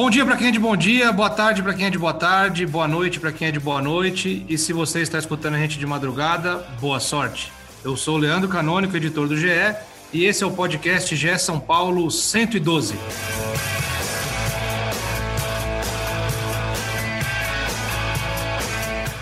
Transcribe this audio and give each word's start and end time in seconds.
Bom 0.00 0.08
dia 0.08 0.24
para 0.24 0.34
quem 0.34 0.48
é 0.48 0.50
de 0.50 0.58
bom 0.58 0.74
dia, 0.74 1.12
boa 1.12 1.28
tarde 1.28 1.62
para 1.62 1.74
quem 1.74 1.84
é 1.84 1.90
de 1.90 1.98
boa 1.98 2.14
tarde, 2.14 2.64
boa 2.64 2.88
noite 2.88 3.20
para 3.20 3.30
quem 3.30 3.48
é 3.48 3.50
de 3.50 3.60
boa 3.60 3.82
noite. 3.82 4.46
E 4.48 4.56
se 4.56 4.72
você 4.72 5.02
está 5.02 5.18
escutando 5.18 5.56
a 5.56 5.58
gente 5.58 5.78
de 5.78 5.84
madrugada, 5.84 6.66
boa 6.80 6.98
sorte. 6.98 7.52
Eu 7.84 7.94
sou 7.98 8.14
o 8.14 8.18
Leandro 8.18 8.48
Canônico, 8.48 8.96
editor 8.96 9.28
do 9.28 9.36
GE, 9.36 9.76
e 10.10 10.24
esse 10.24 10.42
é 10.42 10.46
o 10.46 10.52
podcast 10.52 11.14
GE 11.14 11.38
São 11.38 11.60
Paulo 11.60 12.10
112. 12.10 12.94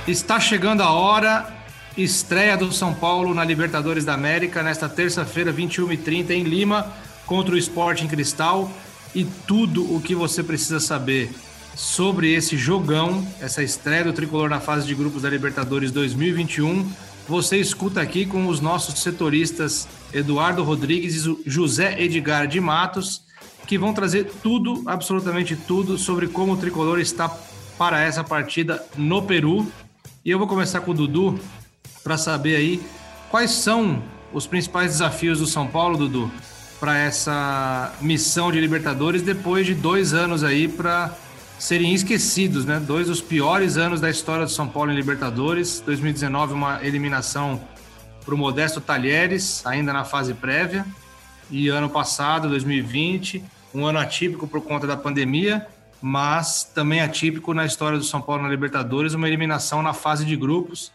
Está 0.07 0.39
chegando 0.39 0.85
a 0.85 0.93
hora, 0.93 1.45
estreia 1.97 2.57
do 2.57 2.71
São 2.71 2.95
Paulo 2.95 3.35
na 3.35 3.45
Libertadores 3.45 4.05
da 4.05 4.15
América 4.15 4.63
nesta 4.63 4.89
terça-feira, 4.89 5.53
21h30 5.53 6.31
em 6.31 6.45
Lima, 6.45 6.87
contra 7.27 7.57
o 7.57 7.59
Sporting 7.59 8.07
Cristal 8.07 8.71
e 9.15 9.25
tudo 9.47 9.95
o 9.95 10.01
que 10.01 10.15
você 10.15 10.43
precisa 10.43 10.80
saber 10.80 11.31
sobre 11.75 12.34
esse 12.34 12.56
jogão, 12.56 13.27
essa 13.41 13.62
estreia 13.62 14.05
do 14.05 14.12
tricolor 14.12 14.48
na 14.48 14.61
fase 14.61 14.87
de 14.87 14.95
grupos 14.95 15.23
da 15.23 15.31
Libertadores 15.31 15.92
2021. 15.92 16.91
Você 17.29 17.59
escuta 17.59 18.01
aqui 18.01 18.27
com 18.27 18.47
os 18.48 18.61
nossos 18.61 19.01
setoristas 19.01 19.86
Eduardo 20.12 20.64
Rodrigues 20.64 21.25
e 21.25 21.39
José 21.47 22.03
Edgar 22.03 22.47
de 22.48 22.61
Matos, 22.61 23.23
que 23.67 23.79
vão 23.79 23.92
trazer 23.92 24.25
tudo, 24.42 24.83
absolutamente 24.86 25.55
tudo, 25.55 25.97
sobre 25.98 26.27
como 26.27 26.55
o 26.55 26.56
tricolor 26.56 26.98
está 26.98 27.29
para 27.79 28.01
essa 28.01 28.25
partida 28.25 28.84
no 28.97 29.23
Peru. 29.23 29.70
E 30.25 30.31
eu 30.31 30.39
vou 30.39 30.48
começar 30.48 30.81
com 30.81 30.91
o 30.91 30.95
Dudu 30.95 31.39
para 32.03 32.19
saber 32.19 32.56
aí 32.56 32.83
quais 33.31 33.53
são 33.53 34.03
os 34.33 34.47
principais 34.47 34.92
desafios 34.92 35.39
do 35.39 35.47
São 35.47 35.67
Paulo, 35.67 35.97
Dudu, 35.97 36.31
para 36.81 36.97
essa 36.97 37.93
missão 38.01 38.53
de 38.53 38.61
Libertadores 38.61 39.23
depois 39.23 39.67
de 39.67 39.75
dois 39.75 40.15
anos 40.15 40.45
aí 40.45 40.69
para 40.69 41.12
serem 41.59 41.93
esquecidos, 41.93 42.65
né? 42.65 42.79
Dois 42.79 43.09
dos 43.09 43.20
piores 43.20 43.77
anos 43.77 44.01
da 44.01 44.09
história 44.09 44.45
do 44.45 44.51
São 44.51 44.69
Paulo 44.69 44.93
em 44.93 44.95
Libertadores. 44.95 45.81
2019, 45.81 46.53
uma 46.55 46.85
eliminação 46.85 47.61
para 48.25 48.35
o 48.35 48.39
Modesto 48.39 48.81
Talheres, 48.81 49.65
ainda 49.67 49.93
na 49.93 50.05
fase 50.05 50.35
prévia. 50.35 50.87
E 51.51 51.69
ano 51.69 51.89
passado, 51.89 52.48
2020, 52.48 53.42
um 53.75 53.85
ano 53.87 53.98
atípico 53.98 54.47
por 54.47 54.61
conta 54.63 54.87
da 54.87 54.97
pandemia, 54.97 55.67
mas 56.01 56.63
também 56.63 57.01
atípico 57.01 57.53
na 57.53 57.67
história 57.67 57.98
do 57.98 58.05
São 58.05 58.20
Paulo 58.20 58.42
na 58.42 58.48
Libertadores, 58.48 59.15
uma 59.15 59.27
eliminação 59.27 59.83
na 59.83 59.92
fase 59.92 60.25
de 60.25 60.37
grupos. 60.37 60.92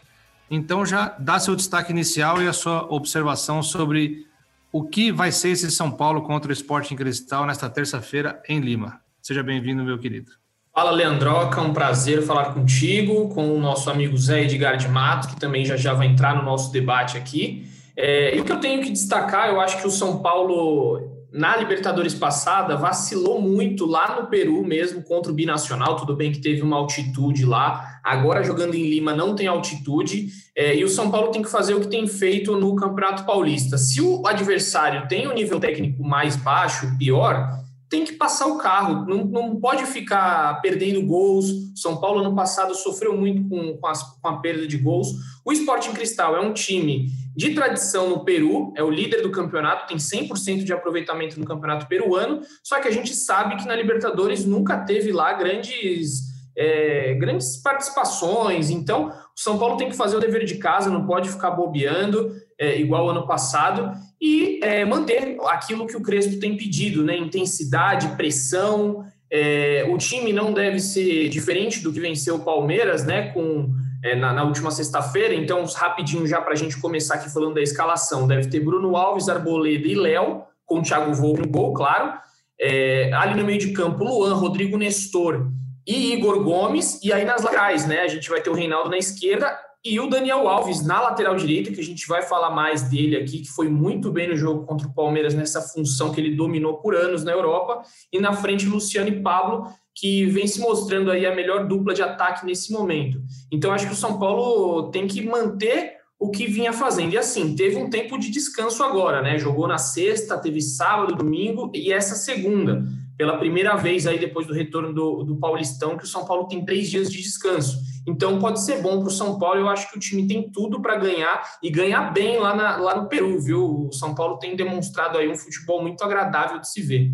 Então 0.50 0.86
já 0.86 1.14
dá 1.18 1.38
seu 1.38 1.54
destaque 1.54 1.92
inicial 1.92 2.40
e 2.40 2.48
a 2.48 2.52
sua 2.52 2.86
observação 2.90 3.62
sobre 3.62 4.26
o 4.74 4.82
que 4.82 5.12
vai 5.12 5.30
ser 5.30 5.50
esse 5.50 5.70
São 5.70 5.88
Paulo 5.88 6.22
contra 6.22 6.50
o 6.50 6.52
Sporting 6.52 6.96
Cristal 6.96 7.46
nesta 7.46 7.70
terça-feira 7.70 8.42
em 8.48 8.58
Lima. 8.58 9.00
Seja 9.22 9.40
bem-vindo, 9.40 9.84
meu 9.84 9.96
querido. 10.00 10.32
Fala, 10.74 10.90
Leandroca, 10.90 11.60
um 11.60 11.72
prazer 11.72 12.22
falar 12.22 12.52
contigo, 12.52 13.28
com 13.28 13.54
o 13.54 13.60
nosso 13.60 13.88
amigo 13.88 14.18
Zé 14.18 14.42
Edgar 14.42 14.76
de 14.76 14.88
Mato, 14.88 15.28
que 15.28 15.36
também 15.38 15.64
já, 15.64 15.76
já 15.76 15.94
vai 15.94 16.08
entrar 16.08 16.34
no 16.34 16.42
nosso 16.42 16.72
debate 16.72 17.16
aqui. 17.16 17.70
É, 17.96 18.36
e 18.36 18.40
o 18.40 18.44
que 18.44 18.50
eu 18.50 18.58
tenho 18.58 18.82
que 18.82 18.90
destacar, 18.90 19.48
eu 19.48 19.60
acho 19.60 19.80
que 19.80 19.86
o 19.86 19.90
São 19.92 20.18
Paulo, 20.18 21.13
na 21.34 21.56
Libertadores 21.56 22.14
passada, 22.14 22.76
vacilou 22.76 23.42
muito 23.42 23.86
lá 23.86 24.20
no 24.20 24.28
Peru 24.28 24.64
mesmo, 24.64 25.02
contra 25.02 25.32
o 25.32 25.34
Binacional, 25.34 25.96
tudo 25.96 26.14
bem 26.14 26.30
que 26.30 26.40
teve 26.40 26.62
uma 26.62 26.76
altitude 26.76 27.44
lá, 27.44 27.98
agora 28.04 28.44
jogando 28.44 28.76
em 28.76 28.88
Lima 28.88 29.12
não 29.12 29.34
tem 29.34 29.48
altitude, 29.48 30.28
é, 30.56 30.76
e 30.76 30.84
o 30.84 30.88
São 30.88 31.10
Paulo 31.10 31.32
tem 31.32 31.42
que 31.42 31.50
fazer 31.50 31.74
o 31.74 31.80
que 31.80 31.88
tem 31.88 32.06
feito 32.06 32.56
no 32.56 32.76
Campeonato 32.76 33.24
Paulista. 33.24 33.76
Se 33.76 34.00
o 34.00 34.24
adversário 34.24 35.08
tem 35.08 35.26
um 35.26 35.34
nível 35.34 35.58
técnico 35.58 36.04
mais 36.04 36.36
baixo, 36.36 36.96
pior, 36.96 37.50
tem 37.88 38.04
que 38.04 38.14
passar 38.14 38.46
o 38.46 38.58
carro, 38.58 39.04
não, 39.06 39.24
não 39.24 39.60
pode 39.60 39.86
ficar 39.86 40.60
perdendo 40.60 41.04
gols. 41.06 41.46
São 41.74 42.00
Paulo, 42.00 42.20
ano 42.20 42.34
passado, 42.34 42.74
sofreu 42.74 43.16
muito 43.16 43.48
com, 43.48 43.76
com, 43.76 43.86
as, 43.86 44.02
com 44.02 44.28
a 44.28 44.40
perda 44.40 44.66
de 44.66 44.76
gols. 44.78 45.08
O 45.44 45.52
Sporting 45.52 45.92
Cristal 45.92 46.36
é 46.36 46.40
um 46.40 46.52
time 46.52 47.08
de 47.36 47.52
tradição 47.52 48.08
no 48.08 48.24
Peru, 48.24 48.72
é 48.76 48.82
o 48.82 48.90
líder 48.90 49.22
do 49.22 49.30
campeonato, 49.30 49.88
tem 49.88 49.96
100% 49.96 50.64
de 50.64 50.72
aproveitamento 50.72 51.38
no 51.38 51.44
campeonato 51.44 51.86
peruano, 51.86 52.40
só 52.62 52.80
que 52.80 52.86
a 52.86 52.92
gente 52.92 53.14
sabe 53.14 53.56
que 53.56 53.66
na 53.66 53.74
Libertadores 53.74 54.44
nunca 54.44 54.78
teve 54.78 55.10
lá 55.10 55.32
grandes, 55.32 56.22
é, 56.56 57.14
grandes 57.14 57.56
participações, 57.56 58.70
então 58.70 59.08
o 59.08 59.40
São 59.40 59.58
Paulo 59.58 59.76
tem 59.76 59.88
que 59.88 59.96
fazer 59.96 60.16
o 60.16 60.20
dever 60.20 60.44
de 60.44 60.58
casa, 60.58 60.88
não 60.88 61.06
pode 61.06 61.28
ficar 61.28 61.50
bobeando, 61.50 62.32
é, 62.56 62.80
igual 62.80 63.10
ano 63.10 63.26
passado, 63.26 63.90
e 64.24 64.58
é, 64.62 64.86
manter 64.86 65.36
aquilo 65.48 65.86
que 65.86 65.94
o 65.94 66.00
Crespo 66.00 66.40
tem 66.40 66.56
pedido, 66.56 67.04
né? 67.04 67.14
Intensidade, 67.14 68.16
pressão. 68.16 69.04
É, 69.30 69.86
o 69.86 69.98
time 69.98 70.32
não 70.32 70.50
deve 70.50 70.80
ser 70.80 71.28
diferente 71.28 71.82
do 71.82 71.92
que 71.92 72.00
venceu 72.00 72.36
o 72.36 72.40
Palmeiras, 72.40 73.04
né? 73.04 73.32
Com, 73.32 73.70
é, 74.02 74.16
na, 74.16 74.32
na, 74.32 74.44
última 74.44 74.70
sexta-feira. 74.70 75.34
Então, 75.34 75.62
rapidinho 75.66 76.26
já 76.26 76.40
para 76.40 76.54
a 76.54 76.56
gente 76.56 76.80
começar 76.80 77.16
aqui 77.16 77.30
falando 77.30 77.56
da 77.56 77.60
escalação. 77.60 78.26
Deve 78.26 78.48
ter 78.48 78.60
Bruno 78.60 78.96
Alves, 78.96 79.28
Arboleda 79.28 79.86
e 79.86 79.94
Léo, 79.94 80.44
com 80.64 80.78
o 80.78 80.82
Thiago 80.82 81.12
Volpe 81.12 81.42
no 81.42 81.48
gol, 81.48 81.74
claro. 81.74 82.14
É, 82.58 83.12
ali 83.12 83.38
no 83.38 83.44
meio 83.44 83.58
de 83.58 83.74
campo, 83.74 84.02
Luan, 84.04 84.32
Rodrigo 84.36 84.78
Nestor 84.78 85.50
e 85.86 86.14
Igor 86.14 86.42
Gomes. 86.42 86.98
E 87.04 87.12
aí 87.12 87.26
nas 87.26 87.42
laterais, 87.42 87.86
né? 87.86 88.00
A 88.00 88.08
gente 88.08 88.30
vai 88.30 88.40
ter 88.40 88.48
o 88.48 88.54
Reinaldo 88.54 88.88
na 88.88 88.96
esquerda 88.96 89.54
e 89.84 90.00
o 90.00 90.08
Daniel 90.08 90.48
Alves 90.48 90.82
na 90.82 90.98
lateral 90.98 91.36
direita, 91.36 91.70
que 91.70 91.80
a 91.80 91.84
gente 91.84 92.06
vai 92.06 92.22
falar 92.22 92.50
mais 92.50 92.84
dele 92.84 93.16
aqui, 93.16 93.40
que 93.40 93.50
foi 93.50 93.68
muito 93.68 94.10
bem 94.10 94.28
no 94.28 94.36
jogo 94.36 94.64
contra 94.64 94.88
o 94.88 94.94
Palmeiras 94.94 95.34
nessa 95.34 95.60
função 95.60 96.10
que 96.10 96.18
ele 96.18 96.34
dominou 96.34 96.78
por 96.78 96.96
anos 96.96 97.22
na 97.22 97.32
Europa. 97.32 97.82
E 98.10 98.18
na 98.18 98.32
frente, 98.32 98.66
Luciano 98.66 99.08
e 99.08 99.20
Pablo, 99.20 99.66
que 99.94 100.24
vem 100.24 100.46
se 100.46 100.58
mostrando 100.58 101.10
aí 101.10 101.26
a 101.26 101.34
melhor 101.34 101.68
dupla 101.68 101.92
de 101.92 102.02
ataque 102.02 102.46
nesse 102.46 102.72
momento. 102.72 103.20
Então, 103.52 103.72
acho 103.72 103.86
que 103.86 103.92
o 103.92 103.96
São 103.96 104.18
Paulo 104.18 104.90
tem 104.90 105.06
que 105.06 105.20
manter 105.20 105.98
o 106.18 106.30
que 106.30 106.46
vinha 106.46 106.72
fazendo. 106.72 107.12
E 107.12 107.18
assim, 107.18 107.54
teve 107.54 107.76
um 107.76 107.90
tempo 107.90 108.18
de 108.18 108.30
descanso 108.30 108.82
agora, 108.82 109.20
né? 109.20 109.36
Jogou 109.36 109.68
na 109.68 109.76
sexta, 109.76 110.38
teve 110.38 110.62
sábado, 110.62 111.14
domingo 111.14 111.70
e 111.74 111.92
essa 111.92 112.14
segunda. 112.14 112.82
Pela 113.18 113.36
primeira 113.36 113.76
vez 113.76 114.06
aí, 114.06 114.18
depois 114.18 114.46
do 114.46 114.54
retorno 114.54 114.94
do, 114.94 115.22
do 115.24 115.36
Paulistão, 115.36 115.98
que 115.98 116.04
o 116.04 116.08
São 116.08 116.24
Paulo 116.24 116.48
tem 116.48 116.64
três 116.64 116.90
dias 116.90 117.12
de 117.12 117.20
descanso. 117.20 117.78
Então 118.06 118.38
pode 118.38 118.60
ser 118.60 118.82
bom 118.82 119.00
para 119.00 119.08
o 119.08 119.10
São 119.10 119.38
Paulo. 119.38 119.60
Eu 119.60 119.68
acho 119.68 119.90
que 119.90 119.96
o 119.96 120.00
time 120.00 120.26
tem 120.26 120.50
tudo 120.50 120.80
para 120.80 120.96
ganhar 120.96 121.42
e 121.62 121.70
ganhar 121.70 122.12
bem 122.12 122.38
lá, 122.38 122.54
na, 122.54 122.76
lá 122.76 123.00
no 123.00 123.08
Peru, 123.08 123.40
viu? 123.40 123.88
O 123.88 123.92
São 123.92 124.14
Paulo 124.14 124.38
tem 124.38 124.54
demonstrado 124.54 125.16
aí 125.16 125.28
um 125.28 125.36
futebol 125.36 125.80
muito 125.80 126.04
agradável 126.04 126.60
de 126.60 126.70
se 126.70 126.82
ver. 126.82 127.10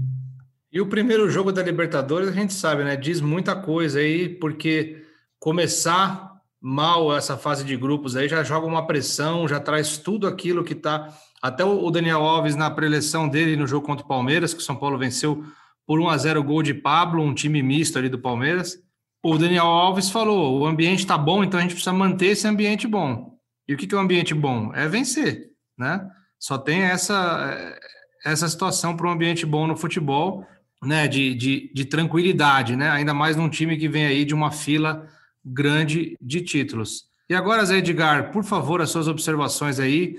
E 0.72 0.80
o 0.80 0.86
primeiro 0.86 1.28
jogo 1.30 1.52
da 1.52 1.62
Libertadores, 1.62 2.28
a 2.28 2.32
gente 2.32 2.52
sabe, 2.52 2.84
né? 2.84 2.96
Diz 2.96 3.20
muita 3.20 3.54
coisa 3.54 4.00
aí, 4.00 4.28
porque 4.28 5.02
começar 5.38 6.30
mal 6.60 7.16
essa 7.16 7.36
fase 7.36 7.64
de 7.64 7.76
grupos 7.76 8.16
aí 8.16 8.28
já 8.28 8.42
joga 8.42 8.66
uma 8.66 8.86
pressão, 8.86 9.48
já 9.48 9.58
traz 9.58 9.96
tudo 9.96 10.26
aquilo 10.26 10.64
que 10.64 10.74
tá. 10.74 11.08
Até 11.40 11.64
o 11.64 11.90
Daniel 11.90 12.22
Alves 12.22 12.54
na 12.54 12.70
preleção 12.70 13.28
dele 13.28 13.56
no 13.56 13.66
jogo 13.66 13.86
contra 13.86 14.04
o 14.04 14.08
Palmeiras, 14.08 14.52
que 14.52 14.60
o 14.60 14.64
São 14.64 14.76
Paulo 14.76 14.98
venceu 14.98 15.42
por 15.86 15.98
1 15.98 16.08
a 16.08 16.16
0 16.18 16.44
gol 16.44 16.62
de 16.62 16.74
Pablo, 16.74 17.22
um 17.22 17.34
time 17.34 17.62
misto 17.62 17.98
ali 17.98 18.08
do 18.08 18.18
Palmeiras 18.18 18.78
o 19.22 19.36
Daniel 19.36 19.66
Alves 19.66 20.10
falou: 20.10 20.60
o 20.60 20.66
ambiente 20.66 21.00
está 21.00 21.16
bom, 21.16 21.44
então 21.44 21.58
a 21.58 21.62
gente 21.62 21.74
precisa 21.74 21.92
manter 21.92 22.26
esse 22.26 22.46
ambiente 22.46 22.86
bom. 22.86 23.38
E 23.68 23.74
o 23.74 23.76
que, 23.76 23.86
que 23.86 23.94
é 23.94 23.98
um 23.98 24.02
ambiente 24.02 24.34
bom? 24.34 24.74
É 24.74 24.88
vencer, 24.88 25.50
né? 25.78 26.08
Só 26.38 26.58
tem 26.58 26.82
essa, 26.82 27.76
essa 28.24 28.48
situação 28.48 28.96
para 28.96 29.06
um 29.06 29.10
ambiente 29.10 29.44
bom 29.44 29.66
no 29.66 29.76
futebol, 29.76 30.46
né? 30.82 31.06
De, 31.06 31.34
de, 31.34 31.70
de 31.72 31.84
tranquilidade, 31.84 32.74
né? 32.76 32.90
Ainda 32.90 33.14
mais 33.14 33.36
num 33.36 33.48
time 33.48 33.76
que 33.76 33.88
vem 33.88 34.06
aí 34.06 34.24
de 34.24 34.34
uma 34.34 34.50
fila 34.50 35.06
grande 35.44 36.16
de 36.20 36.40
títulos. 36.40 37.04
E 37.28 37.34
agora, 37.34 37.64
Zé 37.64 37.78
Edgar, 37.78 38.32
por 38.32 38.42
favor, 38.42 38.80
as 38.80 38.90
suas 38.90 39.06
observações 39.06 39.78
aí. 39.78 40.16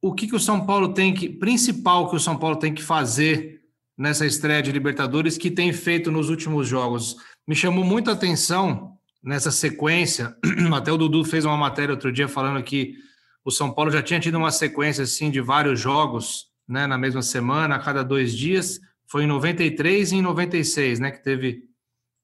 O 0.00 0.14
que, 0.14 0.26
que 0.26 0.36
o 0.36 0.40
São 0.40 0.64
Paulo 0.64 0.94
tem 0.94 1.12
que, 1.12 1.28
principal 1.28 2.08
que 2.08 2.16
o 2.16 2.20
São 2.20 2.36
Paulo 2.36 2.56
tem 2.56 2.72
que 2.72 2.82
fazer 2.82 3.60
nessa 3.96 4.26
estreia 4.26 4.62
de 4.62 4.72
Libertadores 4.72 5.36
que 5.36 5.50
tem 5.50 5.72
feito 5.72 6.10
nos 6.10 6.30
últimos 6.30 6.66
jogos? 6.66 7.16
Me 7.46 7.54
chamou 7.54 7.84
muito 7.84 8.10
a 8.10 8.14
atenção 8.14 8.98
nessa 9.22 9.50
sequência. 9.50 10.36
Até 10.74 10.92
o 10.92 10.96
Dudu 10.96 11.24
fez 11.24 11.44
uma 11.44 11.56
matéria 11.56 11.92
outro 11.94 12.12
dia 12.12 12.28
falando 12.28 12.62
que 12.62 12.96
o 13.44 13.50
São 13.50 13.72
Paulo 13.72 13.90
já 13.90 14.02
tinha 14.02 14.20
tido 14.20 14.36
uma 14.38 14.50
sequência 14.50 15.04
assim 15.04 15.30
de 15.30 15.40
vários 15.40 15.78
jogos 15.78 16.48
né, 16.66 16.86
na 16.86 16.96
mesma 16.96 17.22
semana, 17.22 17.74
a 17.74 17.78
cada 17.78 18.02
dois 18.02 18.34
dias, 18.34 18.80
foi 19.06 19.24
em 19.24 19.26
93 19.26 20.12
e 20.12 20.16
em 20.16 20.22
96, 20.22 20.98
né, 20.98 21.10
que 21.10 21.22
teve 21.22 21.62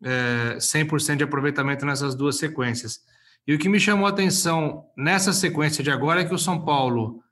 é, 0.02 0.56
100% 0.56 1.16
de 1.16 1.24
aproveitamento 1.24 1.84
nessas 1.84 2.14
duas 2.14 2.36
sequências. 2.36 3.00
E 3.46 3.54
o 3.54 3.58
que 3.58 3.68
me 3.68 3.78
chamou 3.78 4.06
a 4.06 4.10
atenção 4.10 4.86
nessa 4.96 5.32
sequência 5.32 5.84
de 5.84 5.90
agora 5.90 6.22
é 6.22 6.24
que 6.24 6.34
o 6.34 6.38
São 6.38 6.64
Paulo 6.64 7.22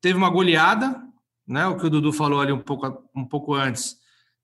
teve 0.00 0.16
uma 0.16 0.28
goleada, 0.30 1.00
né, 1.46 1.66
o 1.66 1.76
que 1.76 1.86
o 1.86 1.90
Dudu 1.90 2.12
falou 2.12 2.40
ali 2.40 2.52
um 2.52 2.60
pouco, 2.60 3.08
um 3.14 3.24
pouco 3.24 3.54
antes, 3.54 3.96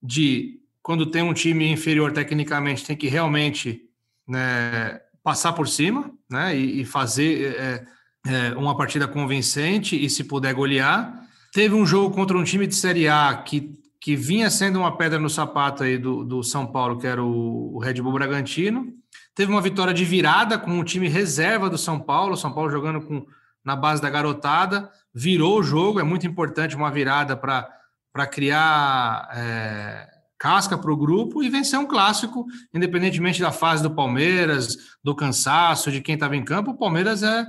de 0.03 0.61
quando 0.89 1.05
tem 1.05 1.21
um 1.21 1.35
time 1.35 1.71
inferior 1.71 2.13
tecnicamente, 2.13 2.83
tem 2.83 2.97
que 2.97 3.09
realmente 3.09 3.83
né, 4.27 4.99
passar 5.23 5.53
por 5.53 5.69
cima 5.69 6.11
né, 6.31 6.57
e, 6.57 6.81
e 6.81 6.85
fazer 6.87 7.59
é, 7.59 7.85
é, 8.27 8.55
uma 8.57 8.75
partida 8.75 9.07
convincente 9.07 10.03
e, 10.03 10.09
se 10.09 10.25
puder, 10.25 10.55
golear. 10.55 11.13
Teve 11.53 11.75
um 11.75 11.85
jogo 11.85 12.15
contra 12.15 12.39
um 12.39 12.43
time 12.43 12.67
de 12.67 12.75
Série 12.75 13.07
A 13.07 13.35
que, 13.35 13.79
que 14.01 14.17
vinha 14.17 14.49
sendo 14.49 14.79
uma 14.79 14.97
pedra 14.97 15.19
no 15.19 15.29
sapato 15.29 15.83
aí 15.83 15.99
do, 15.99 16.25
do 16.25 16.43
São 16.43 16.67
Paulo, 16.67 16.99
que 16.99 17.07
era 17.07 17.23
o, 17.23 17.77
o 17.77 17.79
Red 17.81 18.01
Bull 18.01 18.15
Bragantino. 18.15 18.87
Teve 19.35 19.53
uma 19.53 19.61
vitória 19.61 19.93
de 19.93 20.07
virada 20.07 20.59
com 20.59 20.81
o 20.81 20.85
time 20.85 21.07
reserva 21.07 21.69
do 21.69 21.77
São 21.77 22.01
Paulo, 22.01 22.35
São 22.35 22.51
Paulo 22.51 22.71
jogando 22.71 23.03
com, 23.03 23.27
na 23.63 23.77
base 23.77 24.01
da 24.01 24.09
garotada, 24.09 24.91
virou 25.15 25.59
o 25.59 25.63
jogo, 25.63 26.01
é 26.01 26.03
muito 26.03 26.27
importante 26.27 26.75
uma 26.75 26.91
virada 26.91 27.37
para 27.37 28.27
criar 28.27 29.29
é, 29.35 30.18
casca 30.39 30.79
para 30.79 30.93
o 30.93 30.97
grupo 30.97 31.43
e 31.43 31.51
vencer 31.51 31.79
um 31.79 31.87
clássico, 31.87 32.47
independentemente 32.73 33.41
da 33.41 33.51
fase 33.51 33.83
do 33.83 33.91
Palmeiras, 33.91 34.77
do 35.03 35.15
cansaço, 35.15 35.91
de 35.91 36.01
quem 36.01 36.15
estava 36.15 36.37
em 36.37 36.45
campo. 36.45 36.71
O 36.71 36.79
Palmeiras 36.79 37.23
é, 37.23 37.45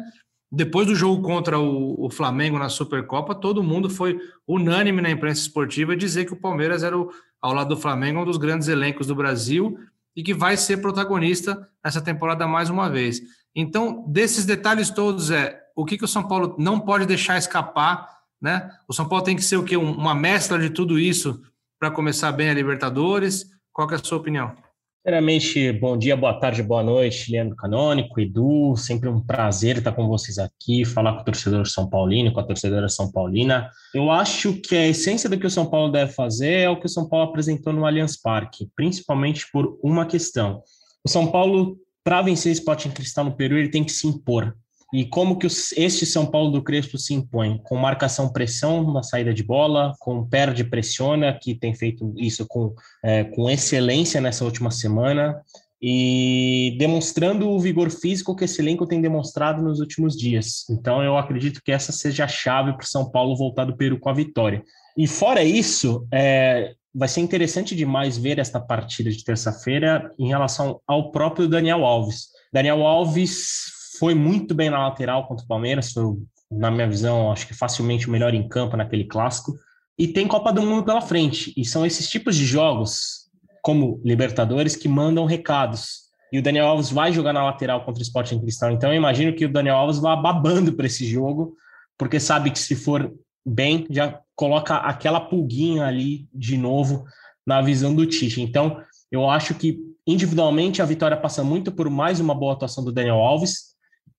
depois 0.51 0.87
do 0.87 0.95
jogo 0.95 1.21
contra 1.21 1.59
o, 1.59 2.05
o, 2.05 2.09
Flamengo 2.09 2.57
na 2.57 2.69
Supercopa, 2.69 3.35
todo 3.35 3.63
mundo 3.63 3.89
foi 3.89 4.19
unânime 4.47 5.01
na 5.01 5.11
imprensa 5.11 5.41
esportiva 5.41 5.95
dizer 5.95 6.25
que 6.25 6.33
o 6.33 6.39
Palmeiras 6.39 6.81
era, 6.81 6.97
o, 6.97 7.11
ao 7.39 7.53
lado 7.53 7.75
do 7.75 7.79
Flamengo, 7.79 8.21
um 8.21 8.25
dos 8.25 8.37
grandes 8.37 8.67
elencos 8.67 9.05
do 9.05 9.15
Brasil 9.15 9.77
e 10.15 10.23
que 10.23 10.33
vai 10.33 10.57
ser 10.57 10.77
protagonista 10.77 11.67
nessa 11.83 12.01
temporada 12.01 12.47
mais 12.47 12.69
uma 12.69 12.89
vez. 12.89 13.21
Então, 13.55 14.03
desses 14.07 14.45
detalhes 14.45 14.89
todos, 14.89 15.29
é 15.29 15.59
o 15.75 15.85
que, 15.85 15.97
que 15.97 16.05
o 16.05 16.07
São 16.07 16.27
Paulo 16.27 16.55
não 16.57 16.79
pode 16.79 17.05
deixar 17.05 17.37
escapar, 17.37 18.07
né? 18.41 18.71
O 18.87 18.93
São 18.93 19.07
Paulo 19.07 19.23
tem 19.23 19.35
que 19.35 19.43
ser 19.43 19.57
o 19.57 19.63
quê? 19.63 19.77
Uma 19.77 20.15
mescla 20.15 20.57
de 20.57 20.69
tudo 20.69 20.97
isso 20.97 21.41
para 21.79 21.89
começar 21.89 22.31
bem 22.33 22.49
a 22.49 22.53
Libertadores. 22.53 23.45
Qual 23.71 23.89
é 23.89 23.95
a 23.95 24.03
sua 24.03 24.17
opinião? 24.17 24.53
Primeiramente, 25.01 25.71
bom 25.71 25.97
dia, 25.97 26.15
boa 26.17 26.37
tarde, 26.37 26.61
boa 26.61 26.83
noite, 26.83 27.31
Leandro 27.31 27.55
Canônico, 27.55 28.19
Edu, 28.19 28.75
sempre 28.75 29.07
um 29.07 29.21
prazer 29.21 29.77
estar 29.77 29.93
com 29.93 30.05
vocês 30.05 30.37
aqui, 30.37 30.83
falar 30.83 31.13
com 31.13 31.21
o 31.21 31.23
torcedor 31.23 31.65
São 31.65 31.89
Paulino, 31.89 32.33
com 32.33 32.41
a 32.41 32.45
torcedora 32.45 32.89
São 32.89 33.09
Paulina. 33.09 33.71
Eu 33.93 34.11
acho 34.11 34.55
que 34.55 34.75
a 34.75 34.87
essência 34.87 35.29
do 35.29 35.39
que 35.39 35.47
o 35.47 35.49
São 35.49 35.65
Paulo 35.65 35.89
deve 35.89 36.11
fazer 36.11 36.51
é 36.51 36.69
o 36.69 36.77
que 36.77 36.85
o 36.85 36.89
São 36.89 37.07
Paulo 37.07 37.29
apresentou 37.29 37.71
no 37.71 37.85
Allianz 37.85 38.17
Parque, 38.21 38.69
principalmente 38.75 39.49
por 39.49 39.79
uma 39.81 40.05
questão. 40.05 40.61
O 41.01 41.09
São 41.09 41.27
Paulo, 41.31 41.77
para 42.03 42.21
vencer 42.21 42.51
o 42.51 42.53
Sporting 42.53 42.91
Cristal 42.91 43.23
no 43.23 43.37
Peru, 43.37 43.57
ele 43.57 43.69
tem 43.69 43.85
que 43.85 43.93
se 43.93 44.05
impor. 44.05 44.53
E 44.91 45.05
como 45.05 45.37
que 45.37 45.45
este 45.45 46.05
São 46.05 46.25
Paulo 46.25 46.51
do 46.51 46.63
Crespo 46.63 46.97
se 46.97 47.13
impõe? 47.13 47.59
Com 47.63 47.75
marcação-pressão 47.75 48.91
na 48.91 49.03
saída 49.03 49.33
de 49.33 49.43
bola, 49.43 49.93
com 49.99 50.27
perde-pressiona, 50.27 51.37
que 51.39 51.53
tem 51.53 51.75
feito 51.75 52.13
isso 52.17 52.45
com, 52.47 52.73
é, 53.03 53.23
com 53.23 53.49
excelência 53.49 54.19
nessa 54.19 54.43
última 54.43 54.71
semana, 54.71 55.39
e 55.81 56.75
demonstrando 56.77 57.49
o 57.49 57.59
vigor 57.59 57.89
físico 57.89 58.35
que 58.35 58.43
esse 58.43 58.61
elenco 58.61 58.85
tem 58.85 58.99
demonstrado 58.99 59.61
nos 59.61 59.79
últimos 59.79 60.17
dias. 60.17 60.67
Então, 60.69 61.03
eu 61.03 61.17
acredito 61.17 61.61
que 61.63 61.71
essa 61.71 61.91
seja 61.91 62.25
a 62.25 62.27
chave 62.27 62.73
para 62.73 62.83
o 62.83 62.87
São 62.87 63.09
Paulo 63.09 63.37
voltar 63.37 63.65
do 63.65 63.77
Peru 63.77 63.99
com 63.99 64.09
a 64.09 64.13
vitória. 64.13 64.63
E 64.97 65.07
fora 65.07 65.43
isso, 65.43 66.05
é, 66.11 66.73
vai 66.93 67.07
ser 67.07 67.21
interessante 67.21 67.75
demais 67.75 68.17
ver 68.17 68.39
esta 68.39 68.59
partida 68.59 69.09
de 69.09 69.23
terça-feira 69.23 70.11
em 70.17 70.27
relação 70.27 70.81
ao 70.87 71.11
próprio 71.11 71.47
Daniel 71.47 71.85
Alves. 71.85 72.27
Daniel 72.51 72.85
Alves 72.85 73.78
foi 73.99 74.15
muito 74.15 74.55
bem 74.55 74.69
na 74.69 74.87
lateral 74.87 75.27
contra 75.27 75.43
o 75.43 75.47
Palmeiras, 75.47 75.91
foi, 75.91 76.03
na 76.49 76.71
minha 76.71 76.87
visão, 76.87 77.31
acho 77.31 77.45
que 77.45 77.53
facilmente 77.53 78.07
o 78.07 78.11
melhor 78.11 78.33
em 78.33 78.47
campo 78.47 78.77
naquele 78.77 79.03
clássico. 79.03 79.53
E 79.97 80.07
tem 80.07 80.27
Copa 80.27 80.53
do 80.53 80.61
Mundo 80.61 80.85
pela 80.85 81.01
frente. 81.01 81.53
E 81.57 81.65
são 81.65 81.85
esses 81.85 82.09
tipos 82.09 82.35
de 82.35 82.45
jogos, 82.45 83.29
como 83.61 84.01
Libertadores, 84.03 84.75
que 84.75 84.87
mandam 84.87 85.25
recados. 85.25 86.09
E 86.31 86.39
o 86.39 86.41
Daniel 86.41 86.67
Alves 86.67 86.89
vai 86.89 87.11
jogar 87.11 87.33
na 87.33 87.43
lateral 87.43 87.83
contra 87.83 87.99
o 87.99 88.03
Sporting 88.03 88.39
Cristal. 88.39 88.71
Então 88.71 88.89
eu 88.89 88.95
imagino 88.95 89.35
que 89.35 89.45
o 89.45 89.51
Daniel 89.51 89.75
Alves 89.75 89.99
vá 89.99 90.15
babando 90.15 90.73
para 90.73 90.85
esse 90.85 91.05
jogo, 91.05 91.55
porque 91.97 92.19
sabe 92.19 92.51
que 92.51 92.59
se 92.59 92.75
for 92.75 93.13
bem, 93.45 93.85
já 93.89 94.19
coloca 94.35 94.75
aquela 94.75 95.19
pulguinha 95.19 95.85
ali 95.85 96.27
de 96.33 96.57
novo 96.57 97.03
na 97.45 97.61
visão 97.61 97.93
do 97.93 98.05
Tite. 98.05 98.41
Então 98.41 98.81
eu 99.11 99.29
acho 99.29 99.55
que 99.55 99.79
individualmente 100.07 100.81
a 100.81 100.85
vitória 100.85 101.17
passa 101.17 101.43
muito 101.43 101.71
por 101.71 101.89
mais 101.89 102.19
uma 102.19 102.33
boa 102.33 102.53
atuação 102.53 102.83
do 102.83 102.91
Daniel 102.91 103.17
Alves 103.17 103.68